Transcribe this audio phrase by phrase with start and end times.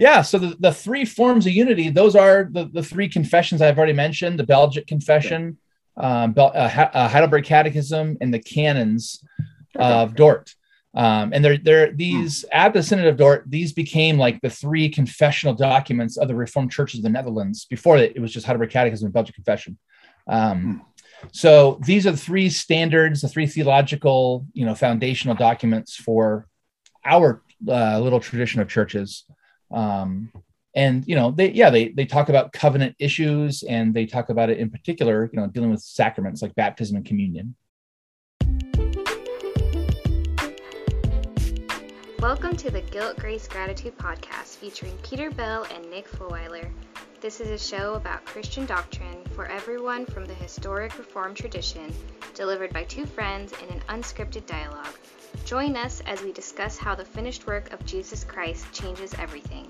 [0.00, 3.76] Yeah, so the, the three forms of unity, those are the, the three confessions I've
[3.76, 5.58] already mentioned the Belgic Confession,
[5.98, 9.22] um, Bel- uh, uh, Heidelberg Catechism, and the canons
[9.76, 10.54] of Dort.
[10.94, 14.88] Um, and they're, they're these at the Synod of Dort, these became like the three
[14.88, 17.66] confessional documents of the Reformed churches of the Netherlands.
[17.66, 19.76] Before that, it was just Heidelberg Catechism and Belgic Confession.
[20.26, 20.80] Um,
[21.30, 26.48] so these are the three standards, the three theological, you know, foundational documents for
[27.04, 29.26] our uh, little tradition of churches.
[29.70, 30.32] Um,
[30.74, 34.50] and you know, they yeah, they they talk about covenant issues and they talk about
[34.50, 37.54] it in particular, you know, dealing with sacraments like baptism and communion.
[42.20, 46.70] Welcome to the Guilt Grace Gratitude podcast featuring Peter Bell and Nick Fulweiler.
[47.20, 51.94] This is a show about Christian doctrine for everyone from the historic Reformed tradition,
[52.34, 54.98] delivered by two friends in an unscripted dialogue.
[55.44, 59.66] Join us as we discuss how the finished work of Jesus Christ changes everything.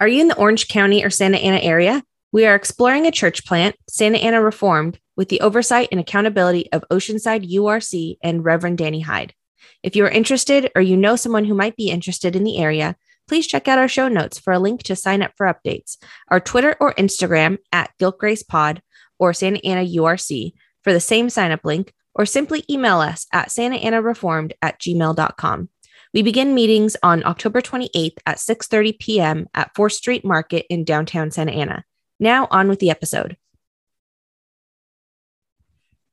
[0.00, 2.02] Are you in the Orange County or Santa Ana area?
[2.32, 6.84] We are exploring a church plant, Santa Ana Reformed, with the oversight and accountability of
[6.90, 9.34] Oceanside URC and Reverend Danny Hyde.
[9.82, 12.96] If you are interested or you know someone who might be interested in the area,
[13.28, 16.40] please check out our show notes for a link to sign up for updates, our
[16.40, 18.80] Twitter or Instagram at GuiltGracePod
[19.18, 20.52] or Santa Ana URC
[20.82, 25.68] for the same sign up link, or simply email us at santaanareformed at gmail.com.
[26.14, 29.48] We begin meetings on October 28th at 6:30 p.m.
[29.54, 31.84] at 4th Street Market in downtown Santa Ana.
[32.20, 33.36] Now on with the episode.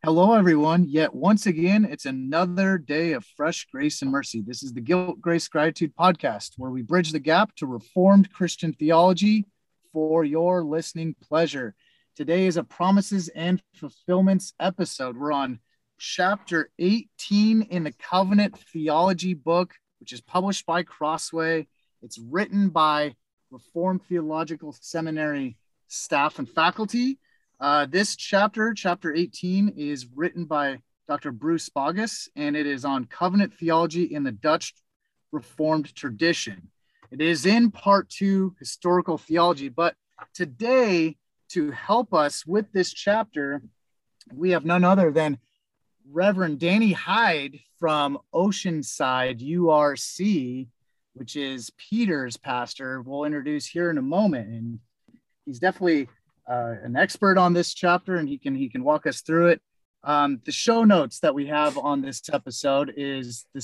[0.06, 0.86] Hello, everyone.
[0.88, 4.42] Yet once again, it's another day of fresh grace and mercy.
[4.42, 8.72] This is the Guilt, Grace, Gratitude podcast, where we bridge the gap to Reformed Christian
[8.72, 9.46] theology
[9.92, 11.76] for your listening pleasure.
[12.20, 15.16] Today is a promises and fulfillments episode.
[15.16, 15.60] We're on
[15.98, 21.68] chapter 18 in the Covenant Theology book, which is published by Crossway.
[22.02, 23.16] It's written by
[23.52, 25.56] Reformed Theological Seminary
[25.88, 27.20] staff and faculty.
[27.58, 31.32] Uh, this chapter, chapter 18, is written by Dr.
[31.32, 34.74] Bruce Baugus, and it is on covenant theology in the Dutch
[35.32, 36.68] Reformed tradition.
[37.12, 39.96] It is in part two, historical theology, but
[40.34, 41.16] today,
[41.50, 43.62] to help us with this chapter,
[44.34, 45.40] we have none other than
[46.12, 50.68] Reverend Danny Hyde from Oceanside URC,
[51.14, 53.02] which is Peter's pastor.
[53.02, 54.50] We'll introduce here in a moment.
[54.50, 54.80] And
[55.46, 56.08] he's definitely
[56.50, 59.62] uh, an expert on this chapter, and he can he can walk us through it.
[60.04, 63.62] Um, the show notes that we have on this episode is the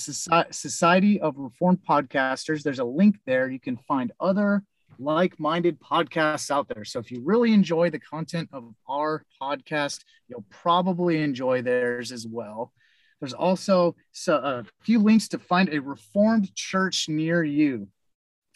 [0.52, 2.62] Society of Reformed Podcasters.
[2.62, 3.50] There's a link there.
[3.50, 4.64] You can find other
[5.00, 6.86] like-minded podcasts out there.
[6.86, 12.28] So if you really enjoy the content of our podcast, you'll probably enjoy theirs as
[12.28, 12.72] well.
[13.20, 13.96] There's also
[14.28, 17.88] a few links to find a Reformed church near you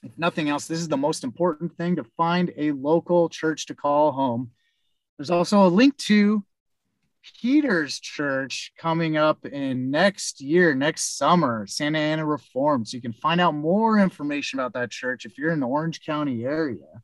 [0.03, 3.75] if nothing else, this is the most important thing to find a local church to
[3.75, 4.51] call home.
[5.17, 6.43] There's also a link to
[7.41, 12.85] Peter's church coming up in next year, next summer, Santa Ana Reform.
[12.85, 16.01] So you can find out more information about that church if you're in the Orange
[16.05, 17.01] County area.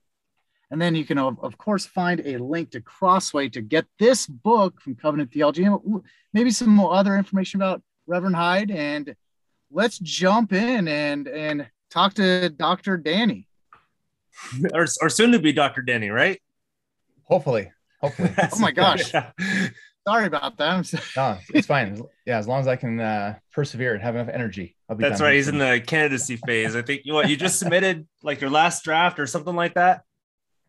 [0.72, 4.82] And then you can, of course, find a link to Crossway to get this book
[4.82, 5.80] from Covenant Theology and
[6.34, 8.72] maybe some other information about Reverend Hyde.
[8.72, 9.16] And
[9.72, 12.98] let's jump in and and talk to Dr.
[12.98, 13.48] Danny.
[14.74, 15.82] or, or soon to be Dr.
[15.82, 16.42] Danny, right?
[17.24, 17.72] Hopefully.
[18.02, 18.34] Hopefully.
[18.54, 19.14] oh my gosh.
[20.08, 20.94] Sorry about that.
[21.18, 22.02] no, it's fine.
[22.26, 24.76] Yeah, as long as I can uh, persevere and have enough energy.
[24.90, 25.04] I'll be.
[25.04, 25.34] That's right.
[25.34, 26.76] He's in the candidacy phase.
[26.76, 30.04] I think you what you just submitted like your last draft or something like that.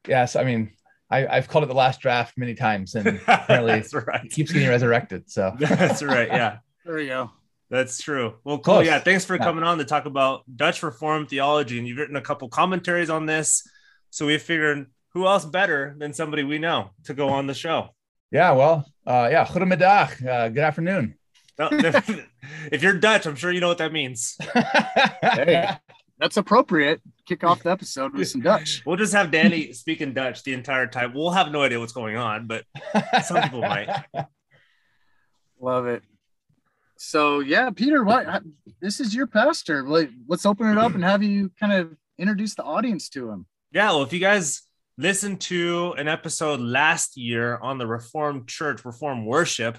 [0.08, 0.72] Yes, I mean
[1.10, 4.24] I, have called it the last draft many times, and apparently right.
[4.24, 5.30] it keeps getting resurrected.
[5.30, 6.28] So that's right.
[6.28, 6.58] Yeah.
[6.84, 7.30] There we go.
[7.70, 8.34] That's true.
[8.44, 8.74] Well, cool.
[8.74, 8.86] Close.
[8.86, 9.00] Yeah.
[9.00, 9.44] Thanks for yeah.
[9.44, 11.78] coming on to talk about Dutch Reformed theology.
[11.78, 13.68] And you've written a couple commentaries on this.
[14.10, 17.88] So we figured who else better than somebody we know to go on the show?
[18.30, 18.52] Yeah.
[18.52, 19.46] Well, uh, yeah.
[19.46, 20.26] Goedemiddag.
[20.26, 21.14] Uh, good afternoon.
[21.58, 24.36] if you're Dutch, I'm sure you know what that means.
[25.22, 25.70] hey,
[26.18, 27.00] that's appropriate.
[27.26, 28.82] Kick off the episode with some Dutch.
[28.84, 31.14] We'll just have Danny speaking Dutch the entire time.
[31.14, 32.64] We'll have no idea what's going on, but
[33.24, 33.88] some people might.
[35.60, 36.02] Love it.
[36.98, 38.42] So yeah, Peter, what
[38.80, 39.82] this is your pastor.
[39.82, 43.46] Like, let's open it up and have you kind of introduce the audience to him.
[43.72, 44.62] Yeah, well, if you guys
[44.98, 49.78] listened to an episode last year on the Reformed Church, Reformed Worship,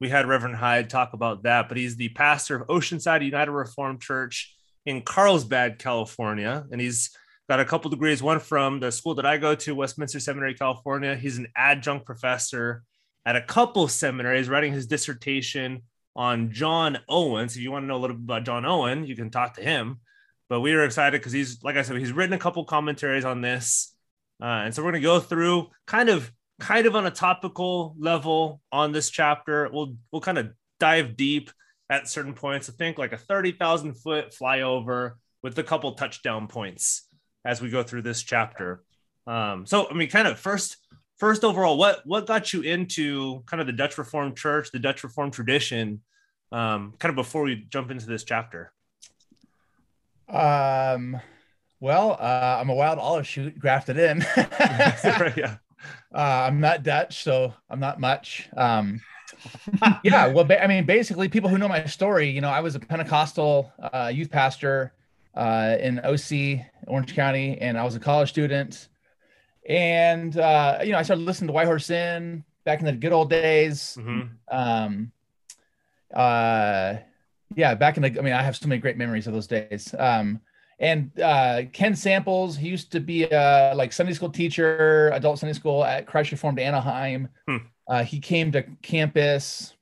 [0.00, 1.68] we had Reverend Hyde talk about that.
[1.68, 4.54] But he's the pastor of Oceanside United Reformed Church
[4.86, 7.10] in Carlsbad, California, and he's
[7.48, 8.22] got a couple degrees.
[8.22, 11.16] One from the school that I go to, Westminster Seminary, California.
[11.16, 12.84] He's an adjunct professor
[13.26, 15.82] at a couple seminaries, writing his dissertation
[16.14, 17.48] on John Owen.
[17.48, 19.54] So if you want to know a little bit about John Owen, you can talk
[19.54, 20.00] to him.
[20.48, 23.42] But we are excited because he's, like I said, he's written a couple commentaries on
[23.42, 23.94] this,
[24.40, 26.30] uh, and so we're going to go through kind of,
[26.60, 29.68] kind of on a topical level on this chapter.
[29.72, 31.50] We'll we'll kind of dive deep
[31.90, 32.68] at certain points.
[32.68, 35.12] I think like a thirty thousand foot flyover
[35.42, 37.08] with a couple touchdown points
[37.44, 38.82] as we go through this chapter.
[39.26, 40.78] Um, so I mean, kind of first,
[41.18, 45.04] first overall, what what got you into kind of the Dutch Reformed Church, the Dutch
[45.04, 46.02] Reformed tradition,
[46.50, 48.72] um, kind of before we jump into this chapter?
[50.28, 51.20] Um,
[51.80, 54.24] well, uh, I'm a wild olive shoot grafted in.
[54.36, 55.56] yeah.
[56.12, 58.48] Uh, I'm not Dutch, so I'm not much.
[58.56, 59.00] Um,
[60.02, 62.74] yeah, well, ba- I mean, basically, people who know my story, you know, I was
[62.74, 64.92] a Pentecostal uh, youth pastor
[65.34, 68.88] uh, in OC, Orange County, and I was a college student.
[69.68, 73.12] And uh, you know, I started listening to White Horse Inn back in the good
[73.12, 73.96] old days.
[74.00, 74.28] Mm-hmm.
[74.50, 75.12] Um,
[76.14, 76.96] uh,
[77.54, 79.94] yeah, back in the, I mean, I have so many great memories of those days.
[79.98, 80.40] Um,
[80.80, 85.52] and uh, Ken Samples, he used to be a like Sunday school teacher, adult Sunday
[85.52, 87.28] school at Christ Reformed Anaheim.
[87.48, 87.56] Hmm.
[87.88, 89.74] Uh, he came to campus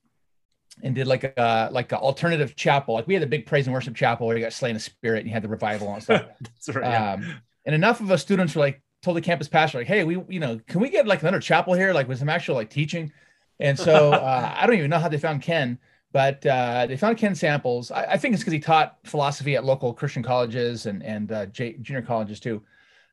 [0.82, 2.94] and did like a like an alternative chapel.
[2.94, 5.19] Like we had a big praise and worship chapel where you got slain in spirit
[5.19, 6.25] and you had the revival and stuff.
[6.75, 7.12] right, yeah.
[7.12, 10.22] um, and enough of us students were like told the campus pastor like, hey, we
[10.28, 13.12] you know can we get like another chapel here like with some actual like teaching?
[13.60, 15.78] And so uh, I don't even know how they found Ken
[16.12, 17.91] but uh, they found Ken Samples.
[17.91, 21.47] I, I think it's because he taught philosophy at local Christian colleges and and uh,
[21.47, 22.62] J, junior colleges too.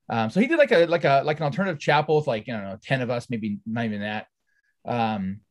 [0.09, 2.53] Um, so he did like a like a like an alternative chapel with like you
[2.53, 4.27] know ten of us, maybe not even that.
[4.85, 5.41] Um,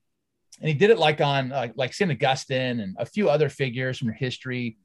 [0.60, 3.98] and he did it like on like like Saint Augustine and a few other figures
[3.98, 4.78] from history.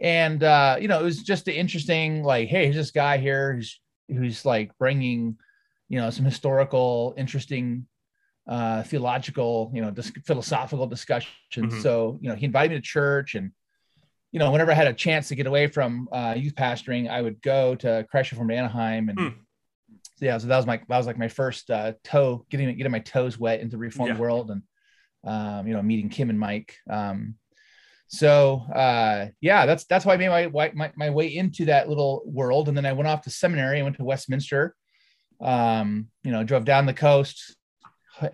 [0.00, 2.22] And uh, you know, it was just interesting.
[2.22, 5.38] Like, hey, here's this guy here who's who's like bringing,
[5.88, 7.86] you know, some historical, interesting
[8.48, 11.30] uh, theological, you know, dis- philosophical discussions.
[11.54, 11.80] Mm-hmm.
[11.80, 13.52] So, you know, he invited me to church and,
[14.32, 17.20] you know, whenever I had a chance to get away from uh, youth pastoring, I
[17.20, 19.10] would go to Christ from Anaheim.
[19.10, 19.34] And mm.
[20.16, 22.90] so, yeah, so that was my, that was like my first uh, toe, getting, getting
[22.90, 24.18] my toes wet into the reformed yeah.
[24.18, 24.62] world and,
[25.24, 26.76] um, you know, meeting Kim and Mike.
[26.90, 27.34] Um,
[28.08, 32.22] so uh, yeah, that's, that's why I made my, my, my way into that little
[32.24, 32.68] world.
[32.68, 33.80] And then I went off to seminary.
[33.80, 34.74] I went to Westminster,
[35.40, 37.54] um, you know, drove down the coast,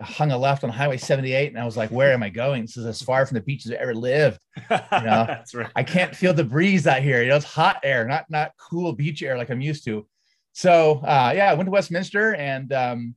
[0.01, 2.63] hung a left on Highway 78, and I was like, "Where am I going?
[2.63, 4.81] This is as far from the beach as I ever lived." You know,
[5.27, 5.71] that's right.
[5.77, 7.23] I can't feel the breeze out here.
[7.23, 10.07] You know, it's hot air, not not cool beach air like I'm used to.
[10.53, 13.15] So uh, yeah, I went to Westminster, and um,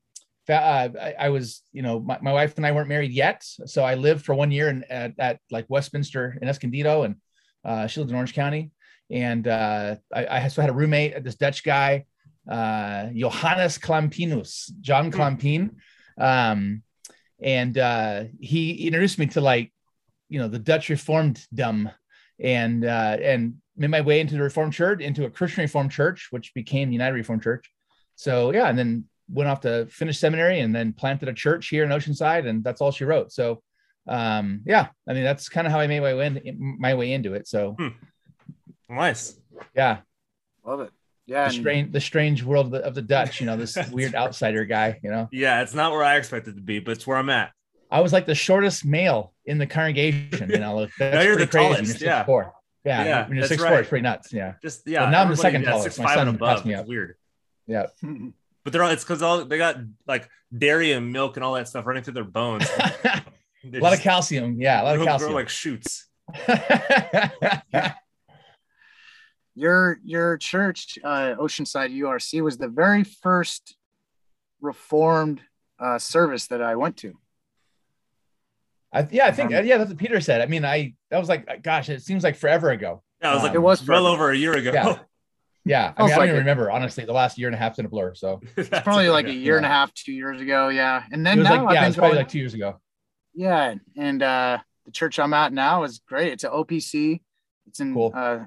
[0.49, 3.83] uh, I, I, was, you know, my, my, wife and I weren't married yet, so
[3.83, 7.15] I lived for one year in, at, at like Westminster in Escondido, and
[7.63, 8.71] uh, she lived in Orange County,
[9.09, 12.05] and uh, I, I also had a roommate, this Dutch guy,
[12.49, 15.71] uh, Johannes Klampinus, John Klampin.
[16.17, 16.83] Um,
[17.39, 19.73] and uh, he introduced me to like,
[20.29, 21.89] you know, the Dutch Reformed dumb,
[22.39, 26.27] and uh, and made my way into the Reformed Church, into a Christian Reformed Church,
[26.31, 27.69] which became United Reformed Church.
[28.15, 31.83] So yeah, and then went off to finish seminary, and then planted a church here
[31.83, 33.31] in Oceanside, and that's all she wrote.
[33.31, 33.61] So
[34.07, 37.11] um, yeah, I mean that's kind of how I made my way in, my way
[37.11, 37.47] into it.
[37.47, 37.89] So hmm.
[38.89, 39.35] nice,
[39.75, 39.99] yeah,
[40.63, 40.91] love it
[41.25, 43.39] yeah, the strange, the strange world of the, of the Dutch.
[43.39, 44.99] You know, this weird outsider guy.
[45.03, 45.29] You know.
[45.31, 47.51] Yeah, it's not where I expected to be, but it's where I'm at.
[47.89, 50.49] I was like the shortest male in the congregation.
[50.49, 51.73] You know, that's now you're the crazy.
[51.73, 52.01] tallest.
[52.01, 52.25] You're yeah.
[52.25, 52.53] Four.
[52.83, 53.69] Yeah, yeah, when you're six right.
[53.69, 54.33] four, it's pretty nuts.
[54.33, 55.07] Yeah, just yeah.
[55.09, 55.99] now I'm the second yeah, tallest.
[55.99, 56.65] My son above.
[56.65, 56.87] me up.
[56.87, 57.15] weird.
[57.67, 57.87] Yeah,
[58.63, 58.89] but they're all.
[58.89, 62.13] It's because all they got like dairy and milk and all that stuff running through
[62.13, 62.67] their bones.
[62.73, 64.59] a lot of calcium.
[64.59, 65.33] Yeah, a lot of calcium.
[65.33, 66.07] like shoots.
[69.61, 73.77] Your your church, uh, Oceanside URC, was the very first
[74.59, 75.41] Reformed
[75.79, 77.13] uh, service that I went to.
[78.93, 80.41] I, yeah, I think um, yeah, that's what Peter said.
[80.41, 83.03] I mean, I that was like, gosh, it seems like forever ago.
[83.21, 84.71] Yeah, it was like um, it was well over a year ago.
[84.73, 84.97] Yeah,
[85.65, 85.93] yeah.
[85.95, 87.05] I, mean, I don't even remember honestly.
[87.05, 88.15] The last year and a half's in a blur.
[88.15, 89.57] So it's probably like a year yeah.
[89.57, 90.69] and a half, two years ago.
[90.69, 92.79] Yeah, and then it was now like, yeah, it's probably like two years ago.
[93.33, 96.33] Yeah, and uh, the church I'm at now is great.
[96.33, 97.21] It's an OPC.
[97.67, 98.11] It's in cool.
[98.13, 98.45] uh,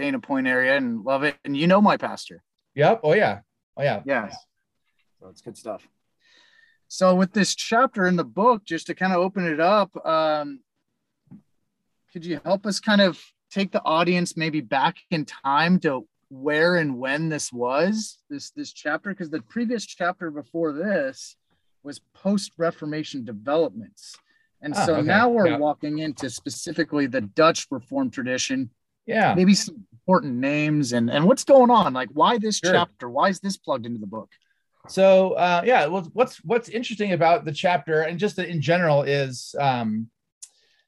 [0.00, 1.36] Dana Point area and love it.
[1.44, 2.42] And you know my pastor.
[2.74, 3.00] Yep.
[3.02, 3.40] Oh yeah.
[3.76, 4.02] Oh yeah.
[4.04, 4.30] Yeah.
[5.20, 5.86] So it's good stuff.
[6.88, 10.60] So with this chapter in the book, just to kind of open it up, um,
[12.12, 16.76] could you help us kind of take the audience maybe back in time to where
[16.76, 21.34] and when this was this this chapter because the previous chapter before this
[21.82, 24.16] was post reformation developments
[24.62, 25.06] and ah, so okay.
[25.06, 25.56] now we're yeah.
[25.58, 28.70] walking into specifically the dutch reformed tradition
[29.06, 32.72] yeah maybe some important names and and what's going on like why this sure.
[32.72, 34.30] chapter why is this plugged into the book
[34.88, 39.54] so uh yeah well what's what's interesting about the chapter and just in general is
[39.60, 40.08] um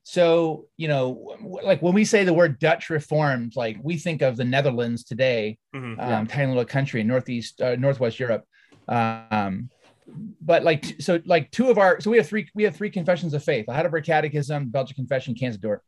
[0.05, 4.37] so you know, like when we say the word Dutch Reformed, like we think of
[4.37, 8.45] the Netherlands today, mm-hmm, um, tiny little country in northeast, uh, northwest Europe.
[8.89, 9.71] Um,
[10.41, 13.33] but like so, like two of our so we have three we have three confessions
[13.33, 15.83] of faith: the Heidelberg Catechism, Belgian Confession, Canons of Dort.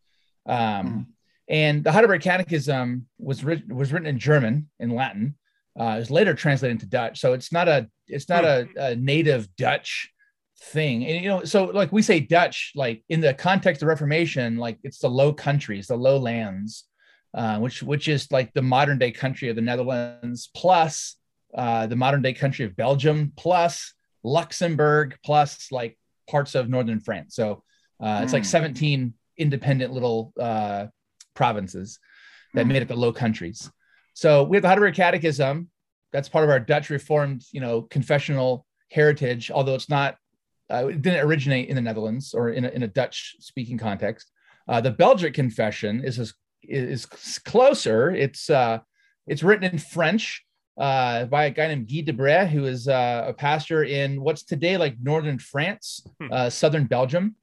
[0.46, 1.00] Um, mm-hmm.
[1.48, 5.36] And the Heidelberg Catechism was written was written in German and Latin.
[5.78, 8.96] Uh, it was later translated into Dutch, so it's not a it's not a, a
[8.96, 10.10] native Dutch
[10.58, 11.04] thing.
[11.04, 14.78] And you know, so like we say Dutch, like in the context of Reformation, like
[14.82, 16.84] it's the Low Countries, the Low Lands,
[17.34, 21.16] uh, which which is like the modern day country of the Netherlands plus
[21.54, 25.98] uh, the modern day country of Belgium plus Luxembourg plus like
[26.28, 27.34] parts of northern France.
[27.34, 27.62] So
[28.02, 28.48] uh, it's like hmm.
[28.48, 30.86] 17 independent little uh,
[31.34, 31.98] provinces
[32.54, 33.70] that made up the Low Countries.
[34.14, 35.68] So we have the Heidelberg Catechism.
[36.12, 40.16] That's part of our Dutch Reformed, you know, confessional heritage, although it's not,
[40.70, 44.30] uh, it didn't originate in the Netherlands or in a, in a Dutch speaking context.
[44.68, 48.12] Uh, the Belgic Confession is, is, is closer.
[48.12, 48.78] It's, uh,
[49.26, 50.44] it's written in French
[50.78, 54.44] uh, by a guy named Guy de Brès, who is uh, a pastor in what's
[54.44, 56.28] today like northern France, hmm.
[56.32, 57.36] uh, southern Belgium.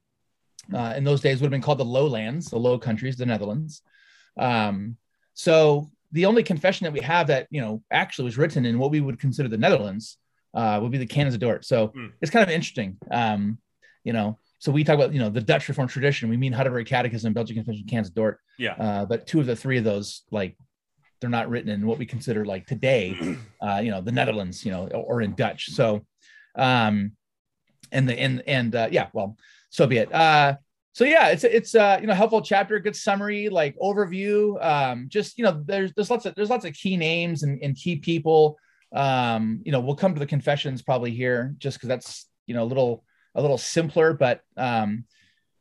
[0.72, 3.82] Uh, in those days would have been called the lowlands, the low countries, the Netherlands.
[4.38, 4.96] Um,
[5.34, 8.90] so the only confession that we have that you know actually was written in what
[8.90, 10.18] we would consider the Netherlands
[10.54, 11.64] uh, would be the Canons of Dort.
[11.64, 12.12] So mm.
[12.20, 12.98] it's kind of interesting.
[13.10, 13.58] Um,
[14.04, 16.28] you know, so we talk about you know the Dutch Reformed tradition.
[16.28, 18.38] We mean Heidelberg Catechism, Belgian Confession, Canons of Dort.
[18.58, 18.74] Yeah.
[18.74, 20.56] Uh, but two of the three of those, like,
[21.20, 24.72] they're not written in what we consider like today, uh, you know, the Netherlands, you
[24.72, 25.70] know, or, or in Dutch.
[25.70, 26.04] So,
[26.56, 27.12] um,
[27.90, 29.36] and the and and uh, yeah, well,
[29.72, 30.14] so be it.
[30.14, 30.56] Uh,
[30.92, 34.62] so yeah, it's it's uh, you know helpful chapter, good summary, like overview.
[34.62, 37.74] Um, just you know, there's there's lots of there's lots of key names and, and
[37.74, 38.58] key people.
[38.94, 42.62] Um, you know, we'll come to the confessions probably here, just because that's you know
[42.62, 45.04] a little a little simpler, but um,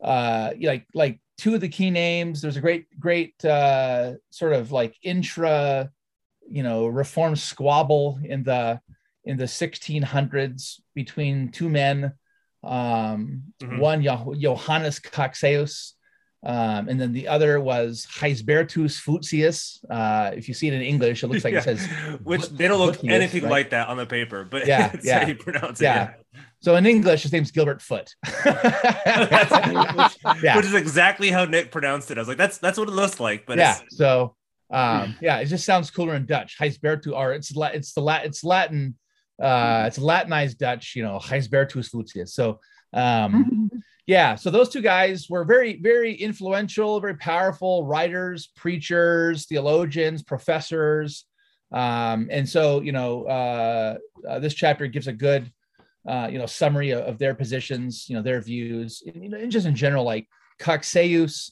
[0.03, 2.41] uh, like like two of the key names.
[2.41, 5.89] There's a great great uh, sort of like intra,
[6.49, 8.81] you know, reform squabble in the
[9.23, 12.11] in the 1600s between two men
[12.63, 13.79] um, mm-hmm.
[13.79, 15.93] One, Johannes Cocceius,
[16.43, 19.77] um, and then the other was Heisbertus Voetius.
[19.89, 21.59] Uh, if you see it in English, it looks like yeah.
[21.59, 21.87] it says,
[22.23, 23.51] which they don't look anything right?
[23.51, 25.27] like that on the paper, but yeah, yeah.
[25.27, 25.85] you pronounce it.
[25.85, 26.13] Yeah.
[26.33, 26.41] yeah.
[26.61, 28.15] So in English, his name's Gilbert Foot.
[28.25, 30.55] which, yeah.
[30.55, 32.17] which is exactly how Nick pronounced it.
[32.17, 33.45] I was like, that's that's what it looks like.
[33.45, 34.35] But yeah, so
[34.71, 36.57] um, yeah, it just sounds cooler in Dutch.
[36.59, 38.95] Heisbertu, or it's it's the it's Latin
[39.41, 42.33] uh, it's Latinized Dutch, you know, Huysbertus Lucius.
[42.33, 42.59] So,
[42.93, 43.71] um,
[44.05, 51.25] yeah, so those two guys were very, very influential, very powerful writers, preachers, theologians, professors.
[51.71, 53.97] Um, and so, you know, uh,
[54.29, 55.51] uh, this chapter gives a good,
[56.07, 59.37] uh, you know, summary of, of, their positions, you know, their views, and, you know,
[59.37, 60.27] and just in general, like
[60.59, 61.51] Cocceius,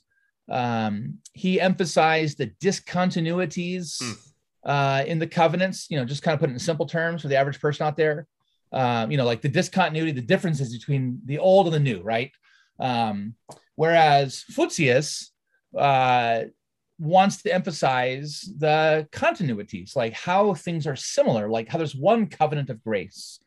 [0.52, 4.02] um, he emphasized the discontinuities.
[4.02, 4.18] Mm
[4.64, 7.28] uh, in the covenants, you know, just kind of put it in simple terms for
[7.28, 8.28] the average person out there.
[8.72, 12.32] Um, you know, like the discontinuity, the differences between the old and the new, right?
[12.80, 13.36] Um,
[13.76, 15.30] whereas Voetius
[15.78, 16.44] uh,
[17.00, 22.70] wants to emphasize the continuities, like how things are similar, like how there's one covenant
[22.70, 23.40] of grace.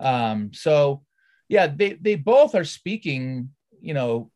[0.00, 1.02] Um, so,
[1.48, 4.30] yeah, they they both are speaking, you know,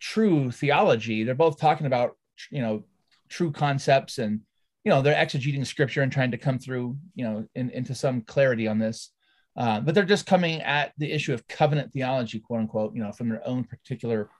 [0.00, 1.22] true theology.
[1.22, 2.16] They're both talking about,
[2.50, 2.84] you know,
[3.28, 4.40] true concepts and
[4.86, 8.22] you know they're exegeting scripture and trying to come through you know in, into some
[8.22, 9.10] clarity on this.
[9.56, 13.10] Uh, but they're just coming at the issue of covenant theology quote unquote you know
[13.10, 14.30] from their own particular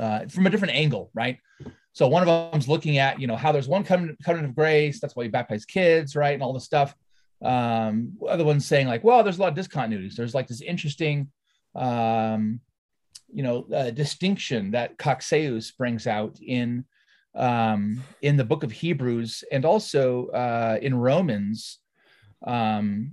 [0.00, 1.38] uh, from a different angle right?
[1.92, 4.98] So one of them's looking at you know how there's one covenant, covenant of grace
[4.98, 6.94] that's why you baptize kids right and all this stuff.
[7.44, 10.14] Um, other one's saying like well there's a lot of discontinuities.
[10.14, 11.30] There's like this interesting
[11.74, 12.60] um,
[13.30, 16.86] you know uh, distinction that cocceius brings out in
[17.34, 21.78] um, in the book of Hebrews and also uh, in Romans,
[22.46, 23.12] um,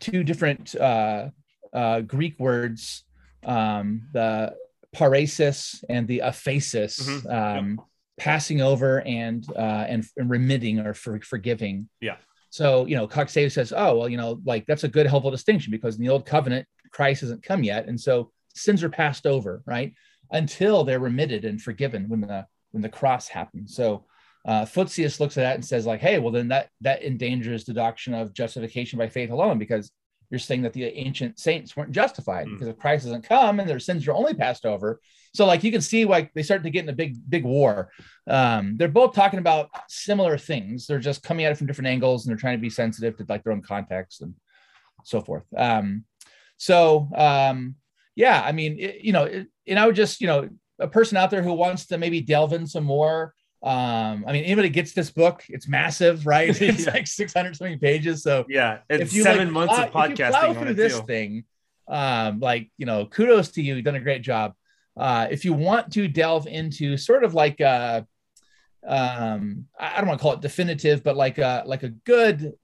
[0.00, 1.28] two different uh,
[1.72, 3.04] uh, Greek words,
[3.44, 4.54] um, the
[4.94, 7.30] paresis and the aphesis, mm-hmm.
[7.30, 7.80] Um,
[8.18, 11.88] passing over and, uh, and, and remitting or for, forgiving.
[12.02, 12.16] Yeah.
[12.50, 15.70] So, you know, Cocceius says, oh, well, you know, like that's a good, helpful distinction
[15.70, 17.86] because in the old covenant, Christ hasn't come yet.
[17.86, 19.94] And so sins are passed over, right?
[20.30, 23.70] Until they're remitted and forgiven when the when the cross happened.
[23.70, 24.04] So
[24.44, 27.74] uh, Voetius looks at that and says, like, hey, well, then that that endangers the
[27.74, 29.90] doctrine of justification by faith alone, because
[30.30, 32.52] you're saying that the ancient saints weren't justified mm.
[32.52, 35.00] because if Christ doesn't come and their sins are only passed over.
[35.34, 37.90] So, like, you can see, like, they start to get in a big, big war.
[38.28, 40.86] Um, they're both talking about similar things.
[40.86, 43.26] They're just coming at it from different angles and they're trying to be sensitive to
[43.28, 44.34] like their own context and
[45.04, 45.44] so forth.
[45.56, 46.04] Um,
[46.56, 47.76] so, um,
[48.16, 50.48] yeah, I mean, it, you know, it, and I would just, you know,
[50.80, 54.44] a person out there who wants to maybe delve in some more, um, I mean,
[54.44, 56.48] anybody gets this book, it's massive, right?
[56.60, 56.92] It's Yeah.
[56.92, 58.22] like 600 something pages.
[58.22, 60.68] So Yeah, it's if you seven like, months plow- of if you plow podcasting through
[60.70, 61.06] on this too.
[61.06, 61.44] thing,
[61.88, 63.74] um, like you know, kudos to you.
[63.74, 64.54] You've done a great job.
[64.96, 68.06] Uh, if you want to delve into sort of like a,
[68.86, 72.54] um, I I don't want to call it definitive, but like a like a good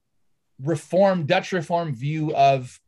[0.63, 2.79] reform Dutch reform view of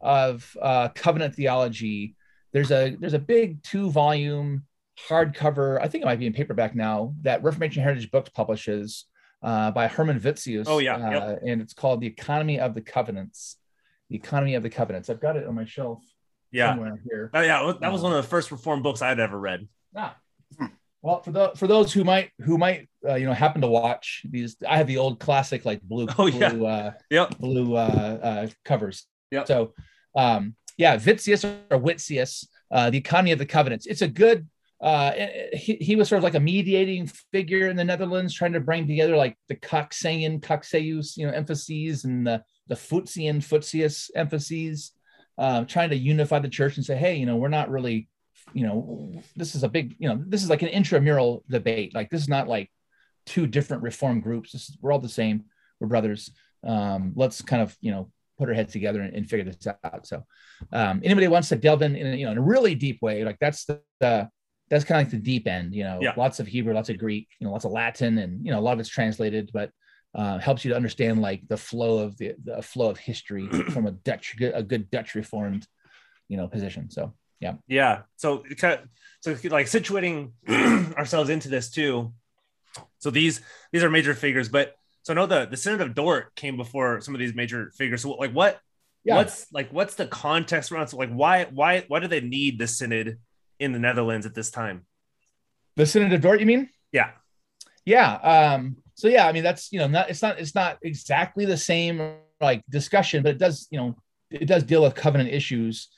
[0.00, 2.16] of uh, covenant theology.
[2.52, 4.64] There's a there's a big two volume
[5.08, 5.80] hardcover.
[5.80, 9.06] I think it might be in paperback now that Reformation Heritage Books publishes
[9.42, 10.64] uh, by Herman Witsius.
[10.66, 11.40] Oh, yeah, uh, yep.
[11.46, 13.56] and it's called The Economy of the Covenants.
[14.10, 15.10] The Economy of the Covenants.
[15.10, 16.02] I've got it on my shelf
[16.50, 17.30] Yeah, somewhere here.
[17.34, 19.68] Oh, yeah, that was one of the first reform books I'd ever read.
[19.96, 20.16] Ah.
[21.04, 24.24] Well, for the for those who might who might uh, you know happen to watch
[24.30, 26.52] these, I have the old classic like blue Oh, yeah.
[26.52, 27.38] uh, Yep.
[27.38, 29.04] blue uh, uh, covers.
[29.32, 29.48] Yep.
[29.48, 29.74] So,
[30.14, 33.86] um, yeah, Vitzius or Witsius, uh, the economy of the covenants.
[33.86, 34.48] It's a good.
[34.82, 35.12] Uh,
[35.52, 38.86] he, he was sort of like a mediating figure in the Netherlands, trying to bring
[38.88, 44.92] together like the Cocceian, Cocceius, you know, emphases and the the Voetian, Voetius emphases,
[45.38, 48.08] uh, trying to unify the church and say, hey, you know, we're not really,
[48.54, 51.94] you know, this is a big, you know, this is like an intramural debate.
[51.94, 52.70] Like this is not like
[53.26, 54.52] two different reform groups.
[54.52, 55.44] This is, we're all the same.
[55.80, 56.30] We're brothers.
[56.64, 60.06] Um, let's kind of, you know, put our heads together and, and figure this out.
[60.06, 60.24] So,
[60.72, 63.38] um, anybody wants to delve in, in, you know, in a really deep way, like
[63.40, 64.28] that's the, the
[64.72, 66.14] that's kind of like the deep end, you know, Yeah.
[66.16, 68.64] lots of Hebrew, lots of Greek, you know, lots of Latin, and you know, a
[68.66, 69.70] lot of it's translated, but
[70.14, 73.86] uh, helps you to understand like the flow of the, the flow of history from
[73.86, 75.66] a Dutch, a good Dutch reformed,
[76.28, 76.90] you know, position.
[76.90, 77.54] So, yeah.
[77.68, 78.02] Yeah.
[78.16, 78.88] So it kind of,
[79.20, 80.32] so like situating
[80.96, 82.14] ourselves into this too.
[82.98, 86.34] So these these are major figures, but so I know the the Synod of Dort
[86.34, 88.00] came before some of these major figures.
[88.02, 88.58] So like what
[89.04, 89.16] Yeah.
[89.16, 92.66] what's like what's the context around so like why why why do they need the
[92.68, 93.18] synod
[93.62, 94.86] in the Netherlands at this time?
[95.76, 96.68] The Synod of Dort, you mean?
[96.90, 97.10] Yeah.
[97.84, 98.14] Yeah.
[98.14, 101.56] Um, so yeah, I mean that's you know not it's not it's not exactly the
[101.56, 103.96] same like discussion, but it does you know
[104.30, 105.88] it does deal with covenant issues.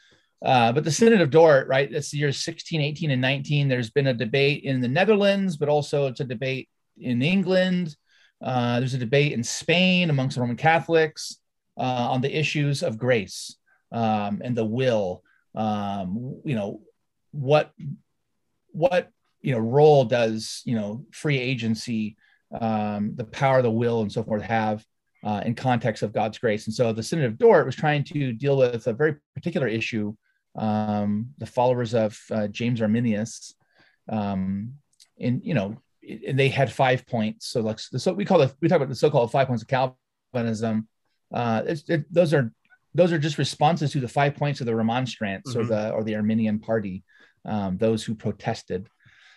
[0.44, 1.90] Uh, but the Synod of Dort, right?
[1.90, 3.66] That's the years 16, 18, and 19.
[3.66, 7.96] There's been a debate in the Netherlands, but also it's a debate in England.
[8.42, 11.38] Uh, there's a debate in Spain amongst Roman Catholics
[11.78, 13.56] uh, on the issues of grace
[13.90, 15.22] um, and the will.
[15.54, 16.80] Um, you know
[17.34, 17.72] what
[18.70, 22.16] what you know role does you know free agency
[22.60, 24.84] um, the power the will and so forth have
[25.24, 26.66] uh, in context of god's grace?
[26.66, 30.14] And so the synod of dort was trying to deal with a very particular issue
[30.56, 33.54] um, the followers of uh, james arminius
[34.08, 34.74] um,
[35.18, 35.76] and you know
[36.28, 37.46] and they had five points.
[37.48, 39.90] So like so we call it we talk about the so-called five points of
[40.34, 40.88] calvinism.
[41.32, 42.52] Uh, it's, it, those are
[42.94, 45.68] those are just responses to the five points of the remonstrance or Mhm.
[45.68, 47.02] the or the arminian party
[47.44, 48.88] um, those who protested.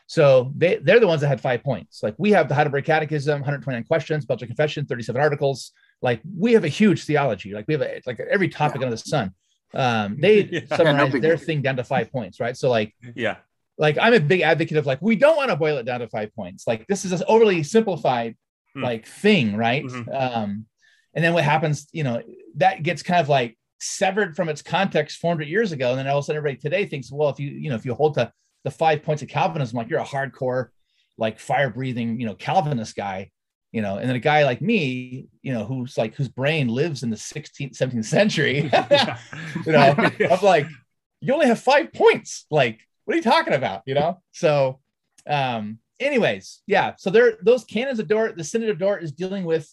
[0.10, 2.02] So they, they're the ones that had five points.
[2.02, 5.72] Like we have the Heidelberg Catechism, 129 questions, Belgian Confession, 37 articles.
[6.02, 7.54] Like we have a huge theology.
[7.54, 9.34] Like we have a, like every topic under the sun.
[9.74, 10.62] Um, they Yeah.
[10.78, 12.56] summarize big their thing down to five points, right?
[12.56, 13.38] So like Yeah.
[13.78, 16.08] like I'm a big advocate of like we don't want to boil it down to
[16.08, 16.66] five points.
[16.66, 18.36] Like this is an overly simplified
[18.76, 18.84] Hmm.
[18.84, 19.84] like thing, right?
[19.84, 20.14] Mhm.
[20.14, 20.66] Um,
[21.14, 22.22] and then what happens, you know,
[22.56, 26.20] that gets kind of like severed from its context 400 years ago, and then all
[26.20, 28.32] of a sudden everybody today thinks, well, if you you know if you hold to
[28.64, 30.70] the five points of Calvinism, like you're a hardcore,
[31.18, 33.32] like fire breathing, you know, Calvinist guy.
[33.74, 37.04] You know, and then a guy like me, you know, who's like whose brain lives
[37.04, 38.62] in the 16th, 17th century,
[39.66, 39.94] you know,
[40.32, 40.68] I'm like,
[41.20, 42.46] you only have five points.
[42.50, 43.84] Like, what are you talking about?
[43.86, 44.22] You know?
[44.32, 44.80] So,
[45.28, 46.94] um, anyways, yeah.
[46.98, 49.70] So there, those canons of Dort, the Synod of Dort is dealing with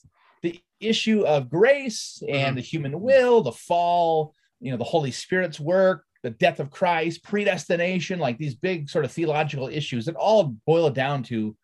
[0.80, 6.04] issue of grace and the human will, the fall, you know, the Holy Spirit's work,
[6.22, 10.90] the death of Christ, predestination, like these big sort of theological issues that all boil
[10.90, 11.56] down to,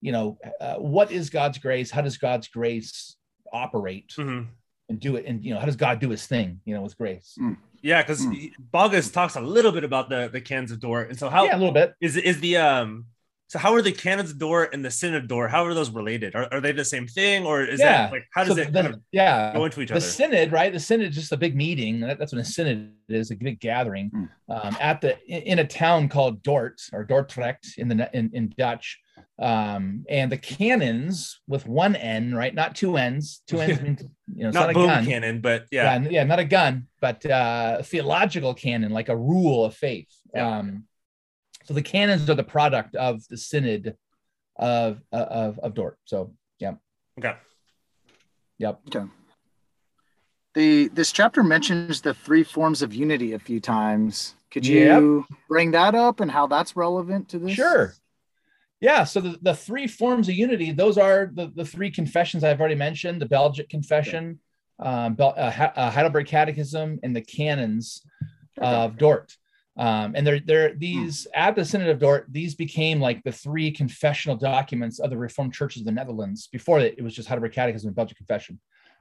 [0.00, 1.90] you know, uh, what is God's grace?
[1.90, 3.16] How does God's grace
[3.52, 4.46] operate Mhm.
[4.88, 5.24] and do it?
[5.26, 7.38] And, you know, how does God do his thing, you know, with grace?
[7.80, 8.34] Yeah, because Hmm.
[8.74, 11.56] Baugus talks a little bit about the the cans of Dort, and so how yeah,
[11.56, 11.94] a little bit.
[12.00, 13.06] is is the um
[13.48, 15.50] so how are the canons of Dort and the synod of Dort?
[15.50, 16.34] How are those related?
[16.34, 18.02] Are, are they the same thing, or is Yeah.
[18.02, 20.00] that like how does So it the- kind of yeah go into each the other?
[20.00, 22.92] The synod right the synod is just a big meeting that- that's what a synod
[23.08, 24.24] is a big gathering Hmm.
[24.50, 28.52] um, at the in, in a town called dort or dordrecht in the in, in
[28.56, 29.00] dutch
[29.40, 34.02] um, and the canons with one n right not two n's two n's means
[34.34, 35.98] you know it's Not not, a gun cannon, but yeah.
[36.00, 40.58] yeah, yeah not a gun but uh theological canon like a rule of faith Yeah.
[40.58, 40.84] um
[41.68, 43.94] so the canons are the product of the synod
[44.56, 46.72] of of of dort so yeah
[47.18, 47.34] okay.
[48.56, 49.06] yep Okay.
[50.54, 54.34] the this chapter mentions the three forms of unity a few times.
[54.50, 55.38] Could you yep.
[55.46, 57.52] bring that up and how that's relevant to this?
[57.52, 57.92] Sure.
[58.80, 62.60] Yeah, so the, the three forms of unity, those are the, the three confessions I've
[62.60, 64.38] already mentioned the Belgic Confession,
[64.78, 68.02] um, Bel- uh, uh, Heidelberg Catechism, and the canons
[68.56, 69.36] of Dort.
[69.78, 71.40] Um, and they're, they're these hmm.
[71.40, 75.54] at the Synod of Dort, these became like the three confessional documents of the Reformed
[75.54, 76.48] churches of the Netherlands.
[76.50, 78.58] Before that, it was just Heidelberg Catechism and Belgic Confession.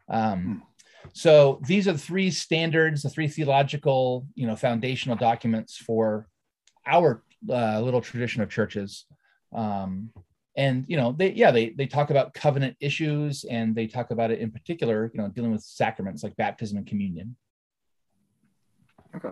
[0.09, 0.63] Um,
[1.01, 1.09] hmm.
[1.13, 6.27] so these are the three standards, the three theological, you know, foundational documents for
[6.85, 9.05] our uh, little tradition of churches.
[9.53, 10.11] Um,
[10.55, 14.31] and you know, they yeah, they they talk about covenant issues and they talk about
[14.31, 17.35] it in particular, you know, dealing with sacraments like baptism and communion.
[19.15, 19.29] Okay.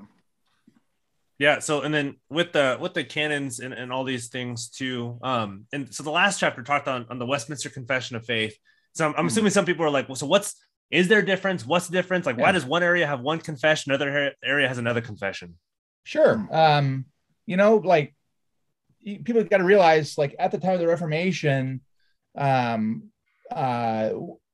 [1.37, 1.59] Yeah.
[1.59, 5.19] So, and then with the with the canons and, and all these things too.
[5.21, 8.57] Um, and so the last chapter talked on on the Westminster Confession of Faith.
[8.93, 9.27] So I'm, I'm mm-hmm.
[9.27, 10.55] assuming some people are like, well, so what's
[10.91, 11.65] is there a difference?
[11.65, 12.25] What's the difference?
[12.25, 12.43] Like, yeah.
[12.43, 15.55] why does one area have one confession, another area has another confession?
[16.03, 16.47] Sure.
[16.51, 17.05] Um,
[17.45, 18.15] you know, like
[19.05, 21.81] people got to realize like at the time of the reformation
[22.37, 23.03] um
[23.51, 24.09] uh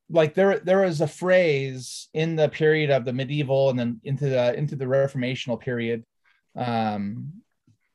[0.09, 4.27] like there there was a phrase in the period of the medieval and then into
[4.27, 6.03] the into the reformational period
[6.55, 7.31] um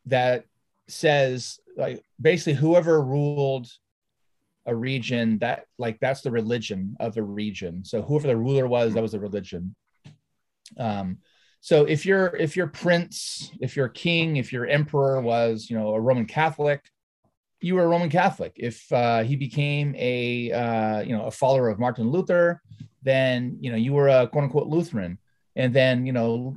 [0.07, 0.45] that
[0.89, 3.69] says like basically whoever ruled
[4.67, 8.95] a region that like that's the religion of the region so whoever the ruler was
[8.95, 9.75] that was the religion
[10.79, 11.19] um
[11.67, 15.95] so if your if your prince, if your king, if your emperor was you know
[15.95, 16.81] a Roman Catholic,
[17.61, 18.53] you were a Roman Catholic.
[18.55, 22.63] If uh, he became a uh, you know a follower of Martin Luther,
[23.03, 25.19] then you know you were a quote unquote Lutheran.
[25.57, 26.55] And then you know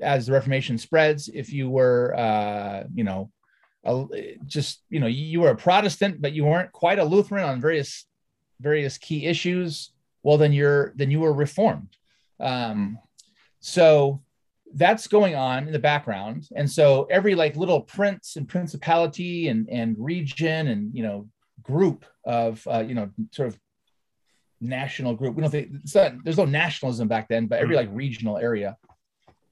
[0.00, 3.30] as the Reformation spreads, if you were uh, you know
[3.84, 7.60] a, just you know you were a Protestant, but you weren't quite a Lutheran on
[7.60, 8.06] various
[8.60, 11.96] various key issues, well then you're then you were Reformed.
[12.40, 12.98] Um,
[13.60, 14.20] so
[14.74, 19.68] that's going on in the background and so every like little prince and principality and
[19.70, 21.28] and region and you know
[21.62, 23.58] group of uh, you know sort of
[24.60, 28.36] national group we don't think not, there's no nationalism back then but every like regional
[28.36, 28.76] area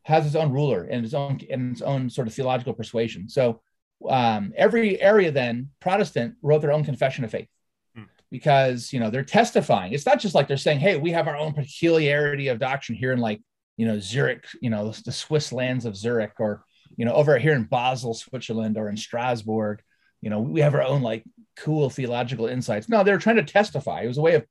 [0.04, 3.60] has its own ruler and its own and its own sort of theological persuasion so
[4.08, 7.48] um, every area then protestant wrote their own confession of faith
[7.94, 8.02] hmm.
[8.30, 11.36] because you know they're testifying it's not just like they're saying hey we have our
[11.36, 13.40] own peculiarity of doctrine here in like
[13.76, 16.64] you know Zurich, you know the Swiss lands of Zurich, or
[16.96, 19.82] you know over here in Basel, Switzerland, or in Strasbourg.
[20.20, 21.24] You know we have our own like
[21.56, 22.88] cool theological insights.
[22.88, 24.02] No, they were trying to testify.
[24.02, 24.44] It was a way of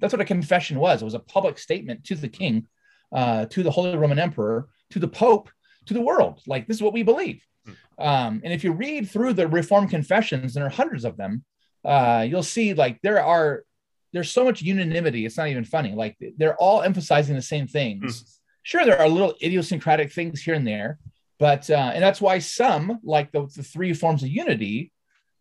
[0.00, 1.00] that's what a confession was.
[1.00, 2.66] It was a public statement to the king,
[3.12, 5.50] uh, to the Holy Roman Emperor, to the Pope,
[5.86, 6.40] to the world.
[6.46, 7.42] Like this is what we believe.
[7.64, 7.72] Hmm.
[7.98, 11.44] Um, and if you read through the Reformed confessions, and there are hundreds of them,
[11.84, 13.64] uh, you'll see like there are
[14.12, 15.26] there's so much unanimity.
[15.26, 15.92] It's not even funny.
[15.92, 18.22] Like they're all emphasizing the same things.
[18.22, 18.32] Mm
[18.66, 20.98] Sure, there are little idiosyncratic things here and there,
[21.38, 24.90] but uh, and that's why some like the, the three forms of unity,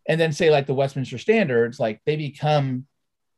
[0.07, 2.85] and then say like the Westminster Standards, like they become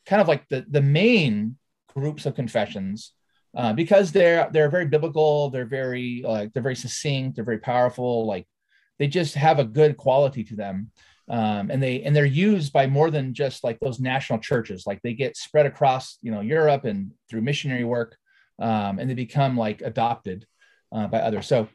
[0.05, 1.55] kind of like the the main
[1.95, 3.13] groups of confessions
[3.55, 8.25] uh, because they're they're very biblical, they're very like they're very succinct, they're very powerful,
[8.25, 8.47] like
[8.99, 10.91] they just have a good quality to them.
[11.29, 15.01] Um, and they and they're used by more than just like those national churches like
[15.01, 18.15] they get spread across you know europe and through missionary work
[18.59, 20.45] um, and they become like adopted
[20.91, 21.47] uh, by others.
[21.47, 21.67] So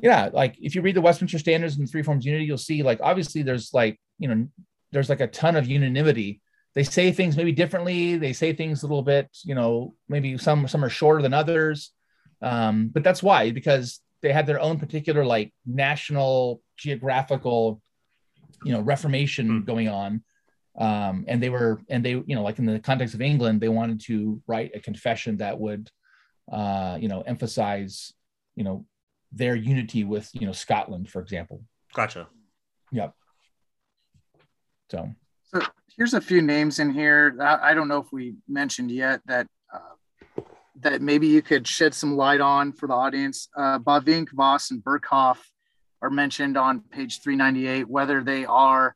[0.00, 3.00] yeah, like if you read the Westminster Standards and Three Forms Unity, you'll see like
[3.02, 4.48] obviously there's like you know
[4.92, 6.40] there's like a ton of unanimity.
[6.74, 8.16] They say things maybe differently.
[8.16, 11.92] They say things a little bit, you know, maybe some some are shorter than others,
[12.42, 17.82] um, but that's why because they had their own particular like national geographical,
[18.64, 19.66] you know, Reformation mm.
[19.66, 20.22] going on,
[20.78, 23.68] um, and they were and they you know like in the context of England, they
[23.68, 25.90] wanted to write a confession that would
[26.50, 28.12] uh, you know, emphasize,
[28.56, 28.84] you know,
[29.32, 31.62] their unity with, you know, Scotland, for example.
[31.94, 32.28] Gotcha.
[32.90, 33.14] Yep.
[34.90, 35.08] So,
[35.52, 35.60] so
[35.96, 37.36] here's a few names in here.
[37.40, 40.42] I don't know if we mentioned yet that uh,
[40.80, 43.48] that maybe you could shed some light on for the audience.
[43.56, 45.38] Uh, Bavinck, Vos, and Berkhof
[46.02, 47.88] are mentioned on page 398.
[47.88, 48.94] Whether they are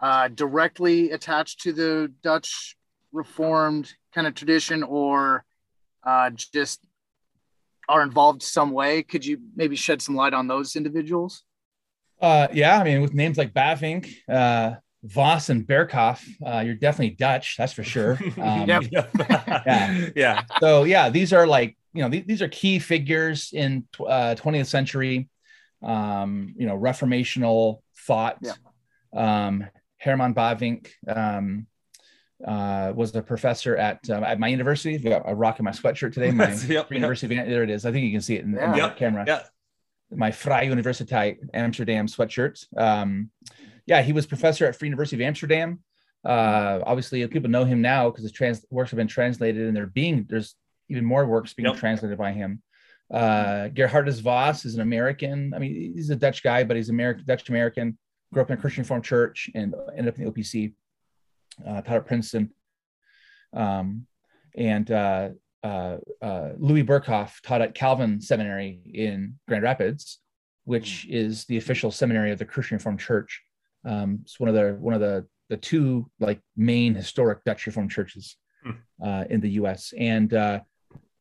[0.00, 2.76] uh, directly attached to the Dutch
[3.12, 5.44] Reformed kind of tradition or
[6.04, 6.80] uh, just
[7.88, 9.02] are involved some way.
[9.02, 11.42] Could you maybe shed some light on those individuals?
[12.20, 14.14] Uh, yeah, I mean, with names like Bavinck,
[15.04, 18.18] uh, Vos, and Berkhof, uh, you're definitely Dutch, that's for sure.
[18.38, 18.68] Um,
[19.66, 20.42] yeah, yeah.
[20.60, 24.66] So yeah, these are like you know th- these are key figures in uh, 20th
[24.66, 25.28] century,
[25.82, 28.38] um, you know, reformational thought.
[28.40, 28.54] Yeah.
[29.12, 29.66] Um,
[29.98, 31.66] Herman Bavinck, um,
[32.46, 34.94] uh, was a professor at um, at my university.
[34.94, 36.30] I've got a rock in my sweatshirt today.
[36.30, 37.34] My Yep, university.
[37.34, 37.84] There it is.
[37.84, 39.24] I think you can see it in, in the Yep, camera.
[39.26, 39.42] yeah.
[40.12, 42.64] My Vrije Universiteit Amsterdam sweatshirt.
[43.90, 45.80] Yeah, he was professor at Free University of Amsterdam.
[46.24, 49.88] Uh, obviously, people know him now because his trans works have been translated, and they're
[49.88, 50.54] being there's
[50.88, 51.78] even more works being Yep.
[51.78, 52.62] translated by him.
[53.12, 55.52] Uh, Geerhardus Vos is an American.
[55.54, 57.98] I mean, he's a Dutch guy, but he's American, Dutch American.
[58.32, 60.72] Grew up in a Christian Reformed church and ended up in the OPC.
[61.66, 62.52] Uh, taught at Princeton.
[63.52, 64.06] Um,
[64.54, 65.30] and uh,
[65.64, 70.20] uh, uh, Louis Berkhof taught at Calvin Seminary in Grand Rapids,
[70.62, 73.42] which is the official seminary of the Christian Reformed Church.
[73.84, 77.90] Um, it's one of the one of the the two like main historic Dutch Reformed
[77.90, 78.72] churches Hmm.
[79.02, 79.94] uh, in the U.S.
[79.96, 80.60] And uh,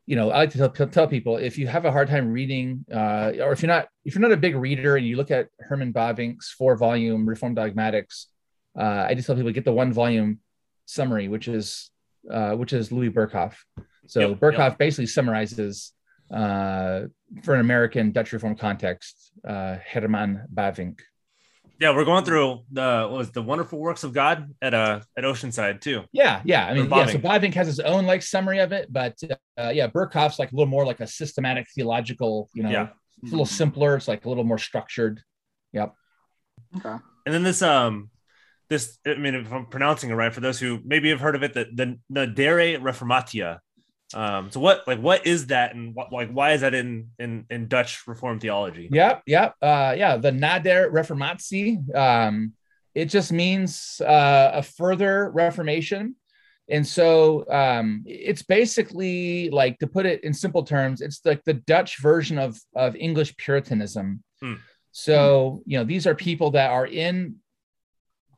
[0.05, 2.83] you know, I like to tell, tell people if you have a hard time reading,
[2.93, 5.47] uh, or if you're not if you're not a big reader and you look at
[5.61, 8.27] Herman Bavinck's four volume Reformed Dogmatics,
[8.77, 10.39] uh, I just tell people get the one volume
[10.85, 11.91] summary, which is
[12.29, 13.53] uh, which is Louis Berkhof.
[14.07, 15.93] So Yep, Berkhof basically summarizes
[16.33, 17.03] uh,
[17.43, 20.99] for an American Dutch Reformed context, uh, Herman Bavinck.
[21.79, 25.23] Yeah, we're going through the what was the wonderful works of God at uh at
[25.23, 26.03] Oceanside too.
[26.11, 26.65] Yeah, yeah.
[26.67, 27.05] I mean, yeah.
[27.05, 27.21] So Bavinck.
[27.21, 29.15] Bavinck has his own like summary of it, but
[29.57, 32.49] uh, yeah, Berkhof's like a little more like a systematic theological.
[32.53, 32.87] You know, Yeah.
[33.23, 33.95] it's a little simpler.
[33.95, 35.21] It's like a little more structured.
[35.71, 35.93] Yep.
[36.77, 36.95] Okay.
[37.25, 38.09] And then this um
[38.69, 41.43] this I mean if I'm pronouncing it right for those who maybe have heard of
[41.43, 43.59] it the the, the Dere Reformatia.
[44.13, 47.45] Um so what like what is that and what like why is that in in
[47.49, 48.89] in Dutch Reformed theology?
[48.91, 49.55] Yep, yep.
[49.61, 51.95] Uh, yeah, the Nadere Reformatie.
[51.95, 52.53] Um,
[52.95, 56.15] it just means uh, a further Reformation.
[56.69, 61.55] And so um, it's basically like to put it in simple terms, it's like the
[61.55, 64.23] Dutch version of, of English Puritanism.
[64.41, 64.55] Hmm.
[64.91, 67.35] So, you know, these are people that are in,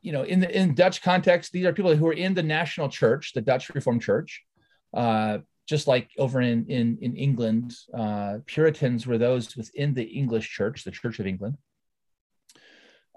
[0.00, 2.88] you know, in the in Dutch context, these are people who are in the national
[2.88, 4.42] church, the Dutch Reformed Church.
[4.94, 10.50] Uh, just like over in in in England, uh, Puritans were those within the English
[10.50, 11.56] Church, the Church of England,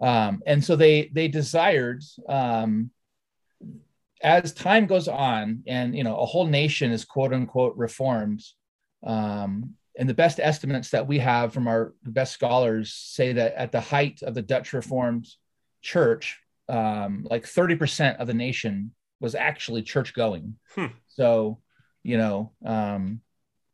[0.01, 2.91] um, and so they they desired, um,
[4.21, 8.43] as time goes on, and you know a whole nation is quote unquote reformed,
[9.05, 13.71] um, and the best estimates that we have from our best scholars say that at
[13.71, 15.27] the height of the Dutch Reformed
[15.81, 20.55] Church, um, like thirty percent of the nation was actually church going.
[20.75, 20.88] Hmm.
[21.08, 21.60] So
[22.05, 23.21] you know, um,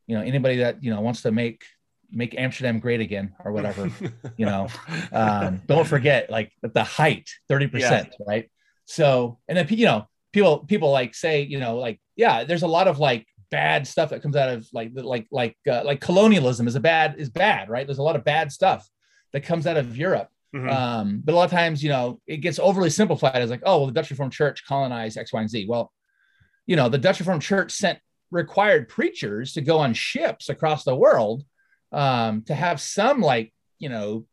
[0.08, 1.64] you know, anybody that you know wants to make
[2.10, 3.90] make Amsterdam great again or whatever,
[4.38, 4.68] you know,
[5.12, 8.50] um, don't forget like the height, thirty percent, right?
[8.86, 12.68] So, and then you know, people people like say, you know, like yeah, there's a
[12.68, 16.68] lot of like bad stuff that comes out of like like like uh, like colonialism
[16.68, 17.86] is a bad is bad, right?
[17.86, 18.88] There's a lot of bad stuff
[19.34, 20.30] that comes out of Europe.
[20.56, 20.72] Mhm.
[20.72, 23.78] Um, but a lot of times, you know, it gets overly simplified as like, oh,
[23.78, 25.66] well, the Dutch Reformed Church colonized X, Y, and Z.
[25.68, 25.92] Well,
[26.66, 28.00] you know, the Dutch Reformed Church sent
[28.32, 31.44] required preachers to go on ships across the world
[31.92, 34.26] um, to have some like, you know,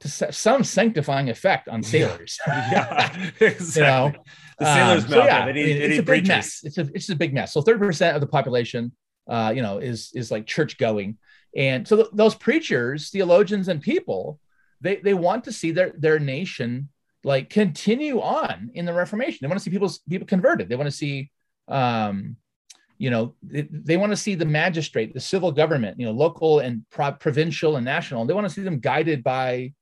[0.00, 2.38] to some sanctifying effect on sailors.
[2.46, 4.20] yeah, exactly.
[4.58, 6.28] The Um, sailor's so yeah, they I need, mean, they it's a big preachers.
[6.28, 6.60] mess.
[6.64, 7.52] It's a it's a big mess.
[7.52, 8.92] So thirty percent of the population,
[9.28, 11.18] uh, you know, is is like church going,
[11.54, 14.40] and so th- those preachers, theologians, and people,
[14.80, 16.88] they they want to see their their nation
[17.22, 19.38] like continue on in the Reformation.
[19.42, 20.70] They want to see people people converted.
[20.70, 21.30] They want to see,
[21.68, 22.36] um,
[23.02, 26.58] you know, they, they want to see the magistrate, the civil government, you know, local
[26.60, 28.24] and pro- provincial and national.
[28.26, 29.72] They want to see them guided by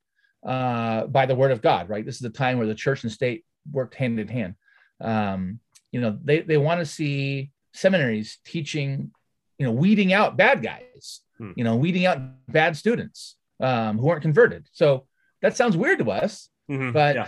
[0.53, 1.89] uh, by the word of God.
[1.89, 2.05] Right.
[2.05, 4.55] This is the time where the church and state worked hand in hand
[5.01, 5.59] um,
[5.91, 9.11] you know they, they want to see seminaries teaching
[9.59, 11.51] you know weeding out bad guys Hmm.
[11.55, 15.05] you know weeding out bad students um, who aren't converted so
[15.41, 17.27] that sounds weird to us Mhm, but yeah.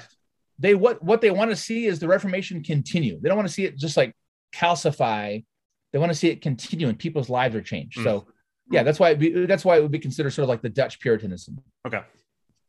[0.60, 3.54] they what what they want to see is the reformation continue they don't want to
[3.54, 4.13] see it just like
[4.54, 5.43] calcify
[5.91, 8.04] they want to see it continue and people's lives are changed Hmm.
[8.04, 8.27] so
[8.71, 10.99] yeah that's why be, that's why it would be considered sort of like the dutch
[10.99, 12.01] puritanism Okay.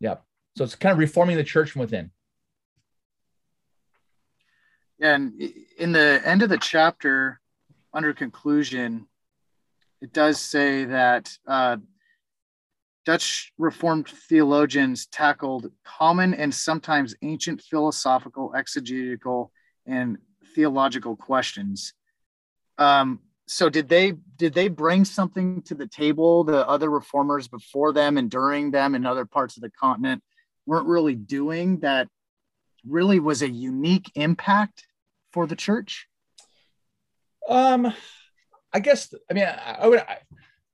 [0.01, 0.25] yep
[0.57, 2.11] so it's kind of reforming the church from within
[4.99, 5.33] Yeah, and
[5.79, 7.41] in the end of the chapter,
[7.93, 9.09] under conclusion,
[10.01, 11.79] it does say that uh,
[13.05, 19.51] Dutch Reformed theologians tackled common and sometimes ancient philosophical, exegetical,
[19.87, 20.19] and
[20.55, 21.95] theological questions.
[22.83, 26.45] Um, so, did they did they bring something to the table?
[26.45, 30.23] The other reformers before them and during them in other parts of the continent
[30.67, 32.09] weren't really doing that.
[32.87, 34.87] Really, was a unique impact
[35.33, 36.09] for the church.
[37.49, 37.93] Um,
[38.73, 40.19] I guess I mean I, I would I,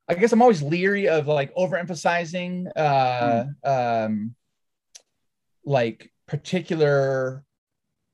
[0.09, 4.35] I guess I'm always leery of like overemphasizing uh um
[5.65, 7.45] like particular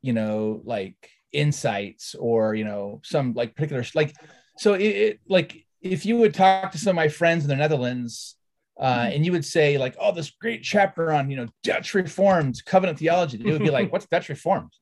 [0.03, 4.15] you know like insights or you know some like particular like
[4.59, 7.57] so it, it like if you would talk to some of my friends in the
[7.57, 8.37] netherlands
[8.81, 9.13] uh, mm-hmm.
[9.15, 12.99] and you would say like oh this great chapter on you know dutch reformed covenant
[12.99, 14.73] theology they would be like what's dutch reformed?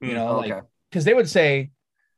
[0.00, 0.54] You mm, know Okay.
[0.54, 1.70] like because they would say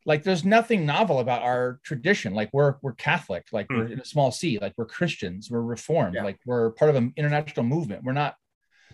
[0.07, 2.33] like there's nothing novel about our tradition.
[2.33, 3.46] Like we're we're catholic.
[3.53, 3.92] Like we're mm.
[3.92, 4.59] in a small c.
[4.59, 5.51] Like we're christians.
[5.51, 6.14] We're reformed.
[6.14, 6.24] Yeah.
[6.24, 8.05] like we're part of an international movement.
[8.05, 8.35] We're not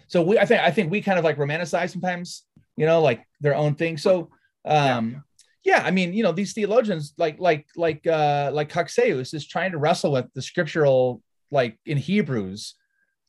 [0.08, 2.42] so we i think i think we kind of like romanticize sometimes
[2.76, 3.96] you know like their own thing.
[3.96, 4.30] So
[4.64, 5.24] um
[5.64, 9.72] yeah, i mean you know these theologians like like like uh like Cocceius is trying
[9.72, 12.74] to wrestle with the scriptural like in hebrews.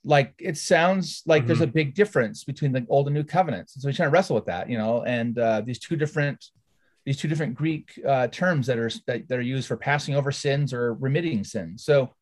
[0.04, 3.76] Like it sounds like there's a big difference between the old and new covenants.
[3.76, 6.43] And so he's trying to wrestle with that you know and uh these two different
[7.06, 10.32] these two different greek uh terms that are that, that are used for passing over
[10.32, 11.86] sins or remitting sins.
[11.86, 12.13] So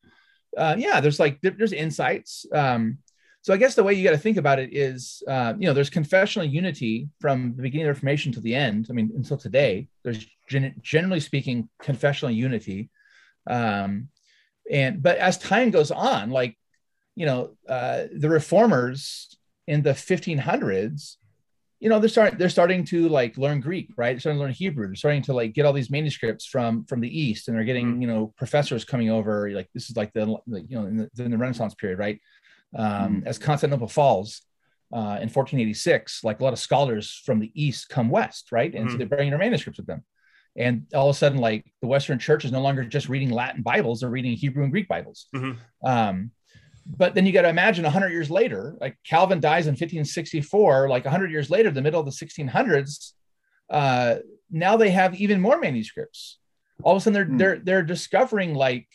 [0.56, 2.46] uh yeah there's like there's insights.
[2.54, 3.00] Um
[3.44, 5.74] so I guess the way you got to think about it is, uh, you know,
[5.74, 8.88] there's confessional unity from the beginning of the Reformation to the end.
[8.90, 12.90] I mean, until today, there's gen- generally speaking confessional unity.
[13.46, 14.08] Um,
[14.72, 16.58] and but as time goes on, like,
[17.16, 21.18] you know, uh, the reformers in the 1500s,
[21.82, 24.14] you know, they're starting they're starting to like learn Greek, right?
[24.14, 24.88] They're starting to learn Hebrew.
[24.88, 28.02] They're starting to like get all these manuscripts from from the East, and they're getting
[28.02, 29.52] you know professors coming over.
[29.52, 32.22] Like this is like the like, you know in the, in the Renaissance period, right?
[32.76, 34.42] Um, as Constantinople falls
[34.92, 38.74] uh, in 1486, like a lot of scholars from the East come west, right?
[38.76, 38.98] And so Mhm.
[39.00, 40.04] they're bringing their manuscripts with them.
[40.56, 43.64] And all of a sudden, like the Western church is no longer just reading Latin
[43.64, 45.28] Bibles, they're reading Hebrew and Greek Bibles.
[45.34, 45.58] Mhm.
[45.84, 46.32] Um,
[46.86, 51.06] but then you got to imagine 100 years later, like Calvin dies in 1564, like
[51.06, 53.14] 100 years later, the middle of the 1600s,
[53.70, 54.18] uh,
[54.52, 56.38] now they have even more manuscripts.
[56.84, 57.38] All of a sudden, they're Hmm.
[57.38, 58.88] they're they're discovering like,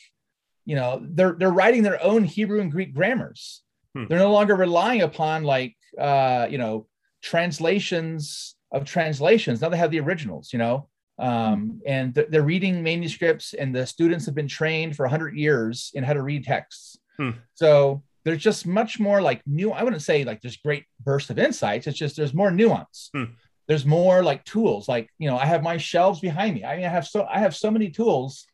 [0.64, 3.62] you know, they're they're writing their own Hebrew and Greek grammars.
[3.98, 4.04] Hmm.
[4.08, 6.86] They're no longer relying upon like uh, you know
[7.20, 9.60] translations of translations.
[9.60, 13.86] Now they have the originals, you know, um, and th- they're reading manuscripts, and the
[13.86, 16.98] students have been trained for 100 years in how to read texts.
[17.16, 17.30] Hmm.
[17.54, 19.72] So there's just much more like new.
[19.72, 21.86] I wouldn't say like there's great burst of insights.
[21.86, 23.10] It's just there's more nuance.
[23.12, 23.24] Hmm.
[23.66, 24.88] There's more like tools.
[24.88, 26.64] Like you know, I have my shelves behind me.
[26.64, 28.46] I mean, I have so I have so many tools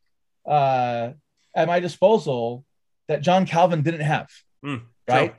[0.48, 1.10] uh,
[1.54, 2.64] at my disposal
[3.08, 4.28] that John Calvin didn't have.
[4.64, 4.76] Hmm.
[5.08, 5.34] Right.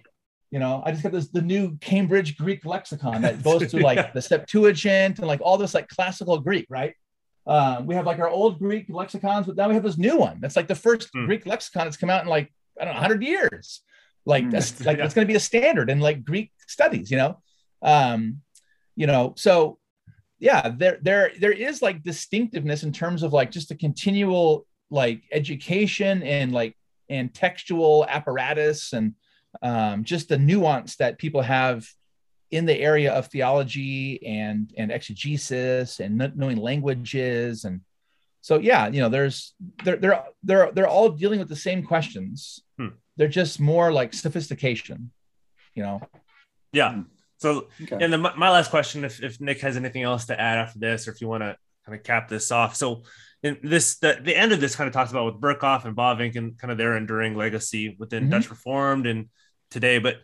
[0.52, 3.98] You know, I just got this the new Cambridge Greek lexicon that goes to like
[3.98, 4.12] Yeah.
[4.14, 6.94] the Septuagint and like all this like classical Greek, right?
[7.48, 10.40] Um, we have like our old Greek lexicons, but now we have this new one.
[10.40, 11.26] That's like the first Hmm.
[11.26, 13.82] Greek lexicon that's come out in like I don't know, 100 years.
[14.26, 14.50] Like Hmm.
[14.52, 15.06] that's like Yeah.
[15.06, 17.42] it's going to be a standard in like Greek studies, you know.
[17.82, 18.42] Um,
[18.96, 19.78] you know, so
[20.40, 25.24] yeah, there there there is like distinctiveness in terms of like just a continual like
[25.32, 26.78] education and like
[27.10, 29.14] and textual apparatus and
[29.62, 31.88] um, just the nuance that people have
[32.52, 37.82] in the area of theology and and exegesis and knowing languages and
[38.42, 42.60] so yeah you know there's they're they're they're they're all dealing with the same questions
[42.78, 42.90] Hmm.
[43.18, 45.12] they're just more like sophistication
[45.74, 46.02] you know
[46.74, 47.04] Yeah.
[47.38, 47.98] So, Okay.
[48.02, 50.80] and then my, my last question, if, if Nick has anything else to add after
[50.80, 52.76] this, or if you want to kind of cap this off.
[52.76, 53.04] So,
[53.44, 56.36] in this, the, the end of this kind of talks about with Berkhof and Bavinck
[56.38, 58.32] and kind of their enduring legacy within Mhm.
[58.32, 59.28] Dutch Reformed and
[59.76, 60.16] today, but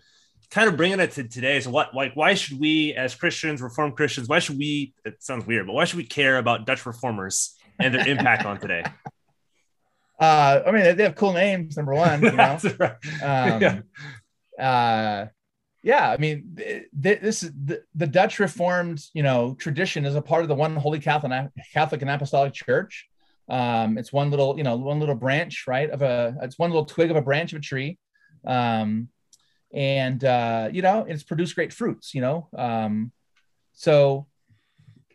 [0.49, 1.59] kind of bringing it to today.
[1.59, 5.45] So, what, like, why should we as Christians, Reformed Christians, why should we, it sounds
[5.45, 8.83] weird, but why should we care about Dutch Reformers and their impact on today?
[10.19, 12.95] uh i mean they have cool names number one you know right.
[13.23, 13.81] um, Yeah.
[14.59, 15.27] uh,
[15.83, 20.13] yeah, I mean, th- th- this is the, the Dutch Reformed, you know, tradition is
[20.15, 21.31] a part of the one Holy Catholic
[21.73, 23.07] Catholic and Apostolic Church.
[23.49, 26.85] Um, it's one little, you know, one little branch, right, of a, it's one little
[26.85, 27.97] twig of a branch of a tree,
[28.45, 29.07] um,
[29.73, 32.49] and uh, you know, it's produced great fruits, you know.
[32.57, 33.11] Um,
[33.73, 34.27] so,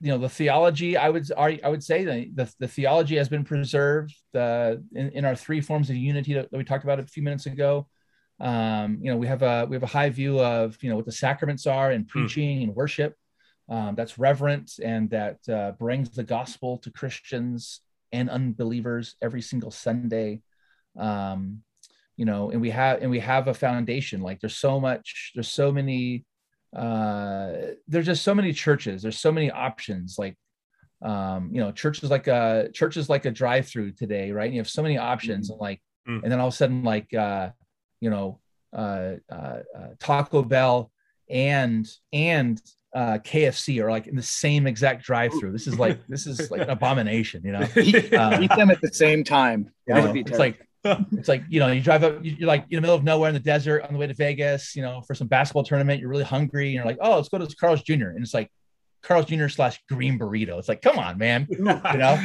[0.00, 3.44] you know, the theology, I would, I would say the the, the theology has been
[3.44, 7.06] preserved uh, in, in our three forms of unity that, that we talked about a
[7.06, 7.86] few minutes ago.
[8.38, 11.06] Um, you know we have a we have a high view of you know what
[11.06, 13.14] the sacraments are and preaching and worship.
[13.68, 17.80] Um, that's reverent and that uh, brings the gospel to christians
[18.12, 20.42] and unbelievers every single sunday.
[20.96, 21.62] Um,
[22.16, 24.20] you know and we have and we have a foundation.
[24.20, 26.24] Like there's so much there's so many
[26.74, 27.52] uh
[27.88, 30.16] there's just so many churches there's so many options.
[30.18, 30.36] Like
[31.02, 34.46] um you know churches like a churches like a drive-through today right?
[34.46, 35.50] And you have so many options.
[35.50, 36.22] And like Mm.
[36.22, 37.50] and then all of a sudden like uh
[38.00, 38.38] you know
[38.72, 40.92] uh, uh, uh taco bell
[41.28, 42.62] and and
[42.94, 45.50] uh kfc are like in the same exact drive-through.
[45.50, 47.66] This is like this is like an abomination you know?
[47.76, 49.60] Eat, Uh, eat them at the same time.
[49.88, 50.64] you That know, would be it's like
[51.12, 53.28] it's like you know you drive up you- you're like in the middle of nowhere
[53.28, 56.08] in the desert on the way to vegas you know for some basketball tournament you're
[56.10, 58.50] really hungry and you're like oh let's go to this carl's jr and it's like
[59.02, 59.46] Carl's Jr.
[59.46, 60.58] slash green burrito.
[60.58, 61.46] It's like, come on, man.
[61.50, 62.20] you know,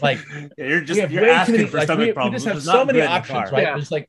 [0.00, 2.44] like yeah, you're just you're asking many- for like, stomach we, we problems.
[2.44, 3.62] just have so not many good options, right?
[3.64, 3.76] Yeah.
[3.78, 4.08] It's like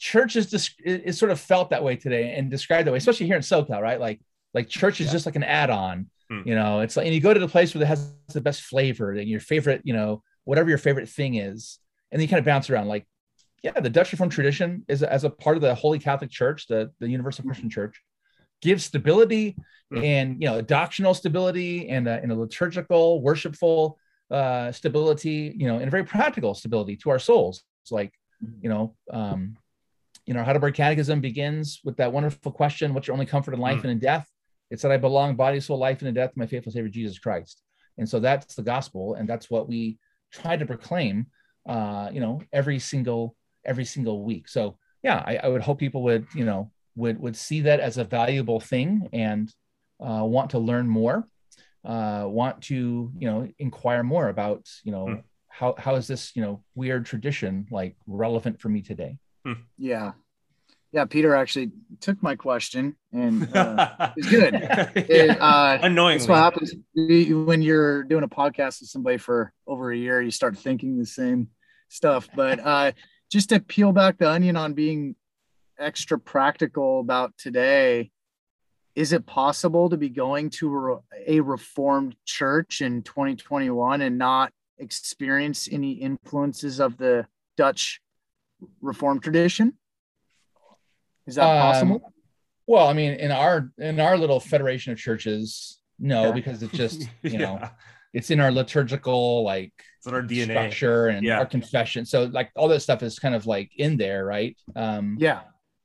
[0.00, 3.26] church is just is sort of felt that way today and described that way, especially
[3.26, 4.00] here in SoCal, right?
[4.00, 4.20] Like
[4.54, 5.12] like church is Yeah.
[5.12, 6.10] just like an add-on.
[6.28, 6.40] Hmm.
[6.44, 8.62] You know, it's like and you go to the place where it has the best
[8.62, 11.78] flavor and your favorite, you know, whatever your favorite thing is,
[12.10, 12.88] and then you kind of bounce around.
[12.88, 13.06] Like,
[13.66, 16.80] yeah, the Dutch Reformed tradition is as a part of the Holy Catholic Church, the
[17.00, 17.94] the Universal Christian Church,
[18.62, 19.56] gives stability
[19.92, 20.02] Hmm.
[20.02, 23.98] and you know doctrinal stability and a, and a liturgical, worshipful
[24.38, 27.62] uh, stability, you know, and a very practical stability to our souls.
[27.82, 28.12] It's like,
[28.64, 28.84] you know,
[29.18, 29.40] um,
[30.26, 33.78] you know, Heidelberg Catechism begins with that wonderful question: "What's your only comfort in life
[33.80, 33.84] Mm.
[33.84, 34.26] and in death?"
[34.72, 37.18] It's that I belong, body, soul, life, and in death, to my faithful Savior Jesus
[37.20, 37.62] Christ.
[37.98, 39.98] And so that's the gospel, and that's what we
[40.32, 41.14] try to proclaim,
[41.74, 43.36] uh, you know, every single
[43.66, 44.48] every single week.
[44.48, 47.98] So yeah, I, I would hope people would, you know, would would see that as
[47.98, 49.52] a valuable thing and
[50.00, 51.28] uh, want to learn more,
[51.84, 55.22] uh, want to, you know, inquire more about, you know, Mm.
[55.48, 59.18] how how is this, you know, weird tradition like relevant for me today?
[59.78, 60.12] Yeah.
[60.92, 61.04] Yeah.
[61.04, 64.54] Peter actually took my question and uh, it's good.
[64.54, 65.34] It, yeah.
[65.34, 66.18] uh, Unknowingly.
[66.18, 70.20] that's what happens when you're doing a podcast with somebody for over a year.
[70.22, 71.48] You start thinking the same
[71.88, 72.28] stuff.
[72.34, 72.92] But uh,
[73.30, 75.16] just to peel back the onion on being
[75.78, 78.10] extra practical about today,
[78.94, 85.68] is it possible to be going to a reformed church in 2021 and not experience
[85.70, 88.00] any influences of the Dutch
[88.80, 89.74] reformed tradition?
[91.26, 92.12] Is that Um, possible?
[92.66, 96.34] Well, I mean, in our in our little federation of churches, no, Okay.
[96.40, 97.70] because it's just you know Yeah.
[98.16, 100.44] It's in our liturgical like it's in our DNA.
[100.52, 101.38] structure and Yeah.
[101.40, 102.06] our confession.
[102.06, 104.56] So like all that stuff is kind of like in there, right?
[104.74, 105.42] Um, Yeah.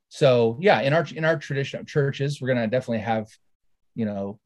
[0.07, 3.27] So yeah, in our in our tradition of churches, we're gonna definitely have,
[3.95, 4.39] you know,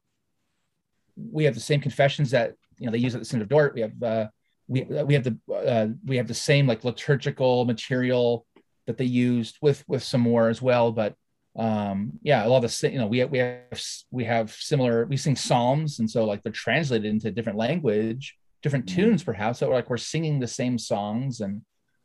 [1.15, 3.73] we have the same confessions that you know they use at the Synod of Dort.
[3.75, 4.27] We have uh,
[4.67, 8.45] we we have the uh, we have the same like liturgical material
[8.87, 10.91] that they used with with some more as well.
[10.91, 11.15] But
[11.57, 13.81] um, yeah, a lot of the you know we have, we have
[14.11, 18.85] we have similar we sing psalms, and so like they're translated into different language, different
[18.85, 18.95] Mhm.
[18.95, 19.59] tunes perhaps.
[19.59, 21.61] So like we're singing the same songs, and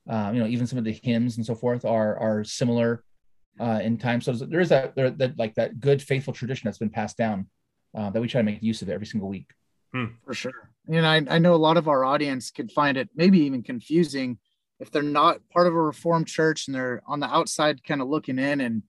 [0.08, 3.04] um, you know even some of the hymns and so forth are are similar
[3.58, 4.20] uh, in time.
[4.20, 7.48] So there is that, there, that like that good faithful tradition that's been passed down
[7.94, 9.50] uh, that we try to make use of every single week.
[10.24, 10.70] for sure.
[10.88, 14.38] And I, I know a lot of our audience could find it maybe even confusing
[14.78, 18.08] if they're not part of a reformed church and they're on the outside kind of
[18.08, 18.82] looking in and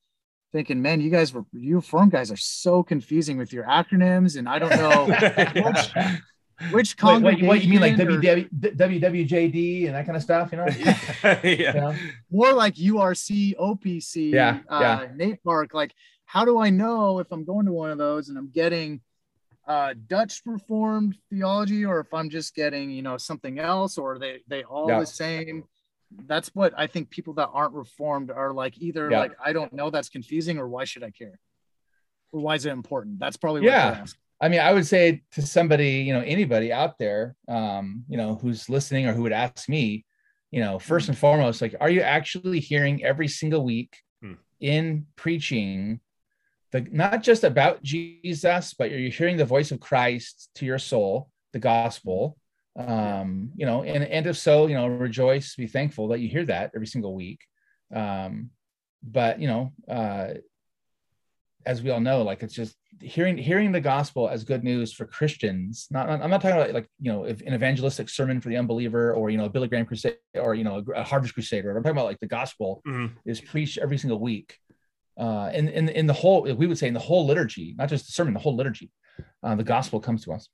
[0.51, 4.37] thinking, man, you guys were you reformed guys are so confusing with your acronyms.
[4.37, 5.05] And I don't know
[6.71, 10.15] which, which Wait, wait, what you mean like congregation or WW, WWJD and that kind
[10.15, 10.51] of stuff?
[10.51, 10.67] You know?
[11.23, 11.41] yeah.
[11.43, 11.95] You know?
[12.29, 15.07] more like URC, OPC, Yeah, uh, yeah.
[15.15, 15.73] NAPARC.
[15.73, 15.93] Like,
[16.25, 19.01] how do I know if I'm going to one of those and I'm getting
[19.67, 24.19] uh, Dutch Reformed theology, or if I'm just getting, you know, something else, or are
[24.19, 24.99] they they all Yeah.
[24.99, 25.63] the same?
[26.27, 28.77] That's what I think people that aren't Reformed are like.
[28.79, 29.19] Either Yeah.
[29.19, 31.39] like, I don't know, that's confusing, or why should I care?
[32.31, 33.19] Or why is it important?
[33.19, 33.91] That's probably what Yeah.
[33.91, 34.05] they're.
[34.41, 38.35] I mean, I would say to somebody, you know, anybody out there, um, you know,
[38.35, 40.05] who's listening or who would ask me,
[40.49, 44.33] you know, first and foremost, like, are you actually hearing every single week Hmm.
[44.59, 45.99] in preaching
[46.71, 51.29] the not just about Jesus, but you're hearing the voice of Christ to your soul,
[51.53, 52.37] the gospel.
[52.77, 56.45] Um, you know, and and if so, you know, rejoice, be thankful that you hear
[56.45, 57.39] that every single week.
[57.93, 58.51] Um,
[59.03, 60.35] but you know, uh,
[61.65, 65.05] as we all know, like it's just hearing hearing the gospel as good news for
[65.05, 65.87] Christians.
[65.91, 69.13] Not I'm not talking about like you know if an evangelistic sermon for the unbeliever
[69.13, 71.65] or you know a Billy Graham crusade or you know a Harvest Crusade.
[71.65, 73.11] Or I'm talking about like the gospel Mhm.
[73.25, 74.57] is preached every single week.
[75.17, 78.05] Uh, in, in in the whole, we would say in the whole liturgy, not just
[78.05, 78.89] the sermon, the whole liturgy,
[79.43, 80.47] uh, the gospel comes to us.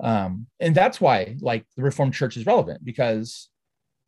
[0.00, 3.48] Um, and that's why like the Reformed Church is relevant because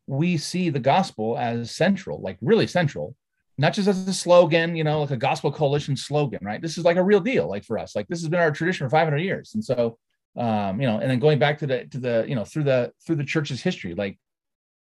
[0.06, 3.14] we see the gospel as central, like really central,
[3.58, 6.62] not just as a slogan, you know, like a gospel coalition slogan, right?
[6.62, 7.96] This is like a real deal, like for us.
[7.96, 9.98] Like this has been our tradition for 500 years, and so,
[10.36, 12.92] um, you know, and then going back to the to the you know through the
[13.06, 14.18] through the church's history, like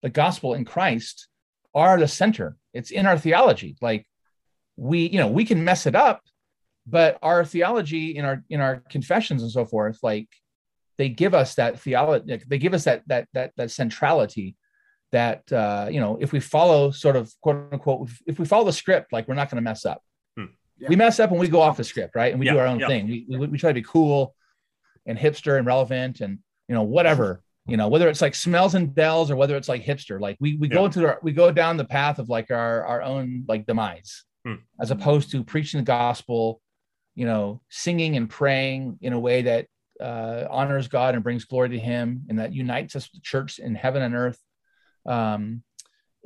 [0.03, 1.27] the gospel in Christ
[1.73, 2.55] are the center.
[2.73, 3.75] It's in our theology.
[3.81, 4.07] Like
[4.77, 6.21] we, you know, we can mess it up,
[6.85, 10.29] but our theology in our in our confessions and so forth, like
[10.97, 12.41] they give us that theology.
[12.47, 14.55] They give us that that that that centrality
[15.11, 18.73] that uh, you know if we follow sort of quote unquote if we follow the
[18.73, 20.01] script like we're not going to mess up
[20.37, 20.45] Hmm.
[20.77, 20.89] Yeah.
[20.89, 22.79] we mess up when we go off the script right and we do our own
[22.79, 22.87] yeah.
[22.87, 24.35] thing we, we, we try to be cool
[25.05, 28.93] and hipster and relevant and you know whatever you know whether it's like smells and
[28.93, 31.77] bells or whether it's like hipster like we we go into our we go down
[31.77, 34.55] the path of like our our own like demise Hmm.
[34.79, 36.61] as opposed to preaching the gospel
[37.17, 39.65] you know, singing and praying in a way that
[40.01, 43.75] uh, honors God and brings glory to Him, and that unites us, the church in
[43.75, 44.39] heaven and earth,
[45.05, 45.63] um,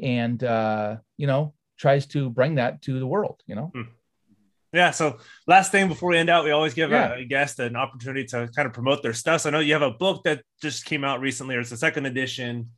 [0.01, 3.41] and uh, you know, tries to bring that to the world.
[3.45, 3.71] You know.
[3.73, 3.81] Hmm.
[4.73, 4.91] Yeah.
[4.91, 7.13] So last thing before we end out, we always give Yeah.
[7.15, 9.41] a, a guest an opportunity to kind of promote their stuff.
[9.41, 11.77] So I know you have a book that just came out recently, or it's the
[11.77, 12.69] second edition.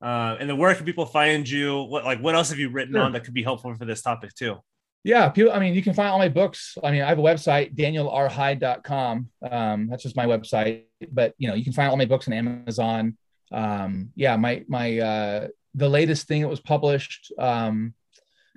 [0.00, 1.82] Uh, and then where can people find you?
[1.82, 3.02] What like what else have you written Sure.
[3.02, 4.56] on that could be helpful for this topic too?
[5.04, 5.52] Yeah, people.
[5.52, 6.78] I mean, you can find all my books.
[6.82, 9.28] I mean, I have a website, danielrhyde.com.
[9.50, 10.84] Um, that's just my website.
[11.10, 13.16] But you know, you can find all my books on Amazon.
[13.50, 17.32] Um, yeah, my my uh, the latest thing that was published.
[17.38, 17.94] Um,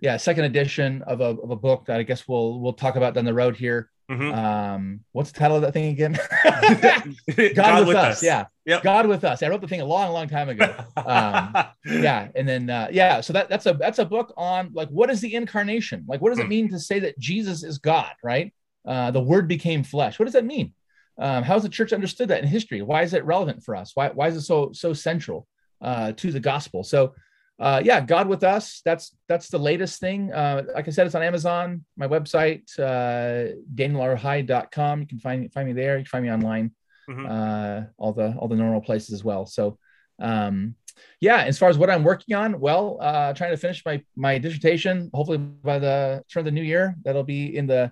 [0.01, 3.15] yeah, second edition of a, of a book that I guess we'll we'll talk about
[3.15, 3.89] down the road here.
[4.09, 4.33] Mhm.
[4.35, 6.13] Um, what's the title of that thing again?
[6.43, 8.21] God, God, with, us.
[8.21, 8.83] Yeah, Yep.
[8.83, 9.41] God with us.
[9.41, 10.75] I wrote the thing a long, long time ago.
[10.97, 14.89] Um, yeah and then uh, yeah so that that's a that's a book on like
[14.89, 16.49] what is the incarnation like what does it Hmm.
[16.49, 18.51] mean to say that jesus is god right
[18.87, 20.73] uh, the word became flesh what does that mean
[21.19, 23.91] um, how has the church understood that in history why is it relevant for us
[23.95, 25.47] why, why is it so so central
[25.81, 27.13] uh, to the gospel so
[27.59, 31.15] uh, yeah god with us that's that's the latest thing uh, like i said it's
[31.15, 36.31] on amazon my website uh, you can find find me there you can find me
[36.31, 36.71] online
[37.09, 37.29] Mhm.
[37.29, 39.77] uh, all the all the normal places as well so
[40.19, 40.75] um,
[41.19, 44.37] yeah, as far as what I'm working on, well, uh, trying to finish my my
[44.37, 45.09] dissertation.
[45.13, 47.91] Hopefully by the turn of the new year, that'll be in the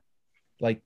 [0.60, 0.82] like.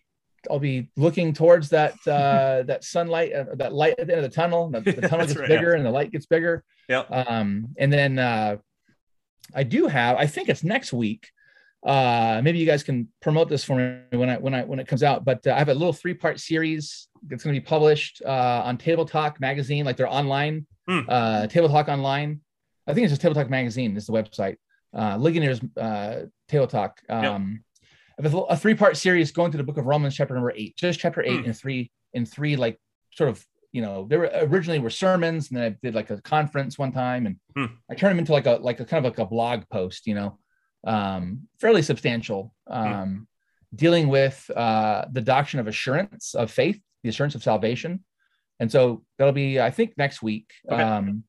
[0.49, 4.31] I'll be looking towards that uh, that sunlight, uh, that light at the end of
[4.31, 4.69] the tunnel.
[4.69, 6.63] The, the tunnel gets right, bigger and the light gets bigger.
[6.89, 7.07] Yep.
[7.11, 8.57] Um, and then uh,
[9.53, 10.17] I do have.
[10.17, 11.29] I think it's next week.
[11.85, 14.87] Uh, maybe you guys can promote this for me when I when I when it
[14.87, 15.23] comes out.
[15.23, 18.61] But uh, I have a little three part series that's going to be published uh,
[18.65, 21.01] on Table Talk magazine, like their online Hmm.
[21.09, 22.39] uh, Table Talk online.
[22.87, 24.55] I think it's just Table Talk magazine This is the website.
[24.93, 26.99] Uh, Ligonier's uh, Table Talk.
[27.09, 27.63] Um,
[28.21, 30.99] have a, three part series going through the book of Romans, chapter number eight, just
[30.99, 31.45] chapter eight Hmm.
[31.45, 32.79] and three in three like
[33.13, 33.45] sort of
[33.77, 36.93] you know there were originally were sermons and then I did like a conference one
[37.05, 37.73] time and Hmm.
[37.91, 40.15] I turned them into like a like a kind of like a blog post, you
[40.19, 40.29] know,
[40.95, 41.21] um,
[41.61, 42.41] fairly substantial,
[42.79, 43.27] um,
[43.83, 47.91] dealing with uh, the doctrine of assurance of faith, the assurance of salvation,
[48.59, 50.47] and so that'll be I think next week.
[50.71, 50.81] Okay.
[50.83, 51.23] Um,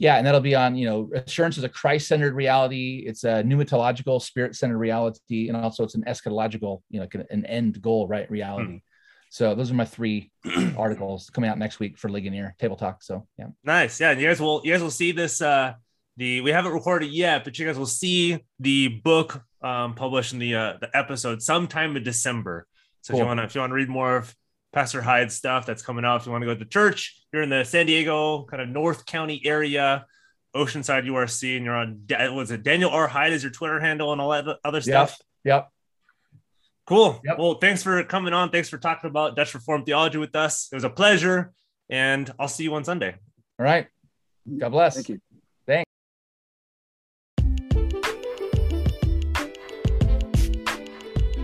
[0.00, 3.04] yeah, and that'll be on you know assurance is a Christ-centered reality.
[3.10, 7.74] It's a pneumatological, spirit-centered reality, and also it's an eschatological, you know, an- an end
[7.82, 8.30] goal, right?
[8.30, 8.80] Reality.
[9.30, 10.30] So those are my three
[10.76, 13.02] articles coming out next week for Ligonier Table Talk.
[13.02, 13.46] So yeah.
[13.64, 14.00] Nice.
[14.00, 14.10] Yeah.
[14.10, 15.74] And you guys will you guys will see this uh
[16.16, 20.38] the we haven't recorded yet, but you guys will see the book um published in
[20.38, 22.66] the uh the episode sometime in December.
[23.02, 24.34] So if you want to if you want to read more of
[24.72, 27.42] Pastor Hyde's stuff that's coming out, if you want to go to the church, you're
[27.42, 30.04] in the San Diego kind of North County area,
[30.54, 32.02] Oceanside URC, and you're on
[32.34, 33.06] was it Daniel R.
[33.08, 35.18] Hyde is your Twitter handle and all that other stuff.
[35.44, 35.70] Yep.
[36.88, 37.20] Cool.
[37.22, 37.38] Yep.
[37.38, 38.48] Well, thanks for coming on.
[38.48, 40.70] Thanks for talking about Dutch Reformed theology with us.
[40.72, 41.52] It was a pleasure,
[41.90, 43.14] and I'll see you on Sunday.
[43.58, 43.88] All right.
[44.56, 44.94] God bless.
[44.94, 45.20] Thank you.
[45.66, 45.84] Thanks.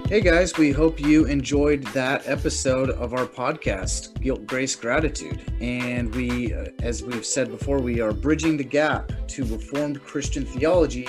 [0.09, 5.43] Hey guys, we hope you enjoyed that episode of our podcast, Guilt, Grace, Gratitude.
[5.61, 10.47] And we, uh, as we've said before, we are bridging the gap to Reformed Christian
[10.47, 11.07] theology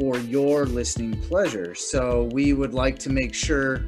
[0.00, 1.74] for your listening pleasure.
[1.74, 3.84] So we would like to make sure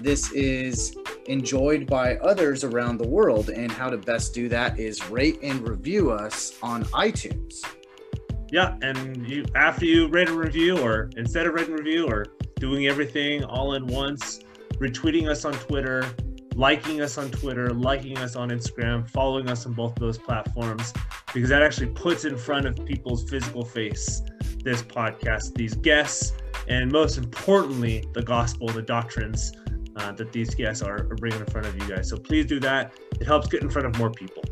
[0.00, 0.96] this is
[1.26, 3.50] enjoyed by others around the world.
[3.50, 7.64] And how to best do that is rate and review us on iTunes.
[8.52, 12.26] Yeah, and you after you rate a review, or instead of rating a review, or
[12.60, 14.38] doing everything all in once,
[14.74, 16.06] retweeting us on Twitter,
[16.54, 20.92] liking us on Twitter, liking us on Instagram, following us on both of those platforms,
[21.34, 24.22] because that actually puts in front of people's physical face
[24.66, 26.32] this podcast, these guests,
[26.66, 29.52] and most importantly, the gospel, the doctrines
[29.94, 32.08] uh, that these guests are, bringing in front of you guys.
[32.08, 32.92] So please do that.
[33.20, 34.42] It helps get in front of more people.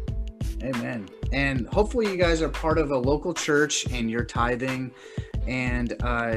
[0.63, 1.09] Amen.
[1.33, 4.93] And hopefully, you guys are part of a local church and you're tithing.
[5.49, 6.37] And uh,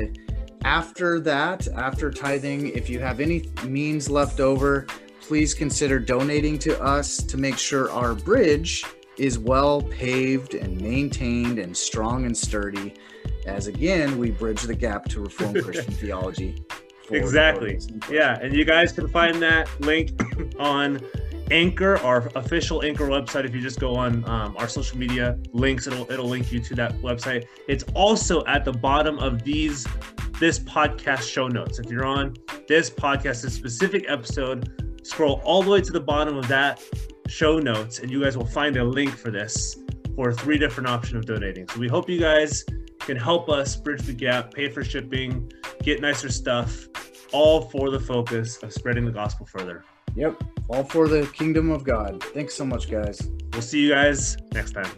[0.63, 4.87] after that, after tithing, if you have any means left over,
[5.21, 8.83] please consider donating to us to make sure our bridge
[9.17, 12.95] is well paved and maintained and strong and sturdy.
[13.47, 16.63] As again, we bridge the gap to Reformed Christian theology.
[17.09, 17.79] Exactly.
[18.11, 20.11] Yeah, and you guys can find that link
[20.59, 20.99] on
[21.49, 23.45] Anchor, our official Anchor website.
[23.45, 26.75] If you just go on um, our social media links, it'll it'll link you to
[26.75, 27.45] that website.
[27.69, 29.87] It's also at the bottom of these
[30.39, 31.79] this podcast show notes.
[31.79, 32.35] If you're on
[32.67, 36.83] this podcast, this specific episode, scroll all the way to the bottom of that
[37.29, 39.77] show notes, and you guys will find a link for this
[40.17, 41.69] for three different options of donating.
[41.69, 42.65] So we hope you guys
[42.99, 45.49] can help us bridge the gap, pay for shipping,
[45.83, 46.87] get nicer stuff,
[47.31, 49.85] all for the focus of spreading the gospel further.
[50.15, 50.43] Yep.
[50.69, 52.23] All for the kingdom of God.
[52.33, 53.29] Thanks so much, guys.
[53.53, 54.89] We'll see you guys next time.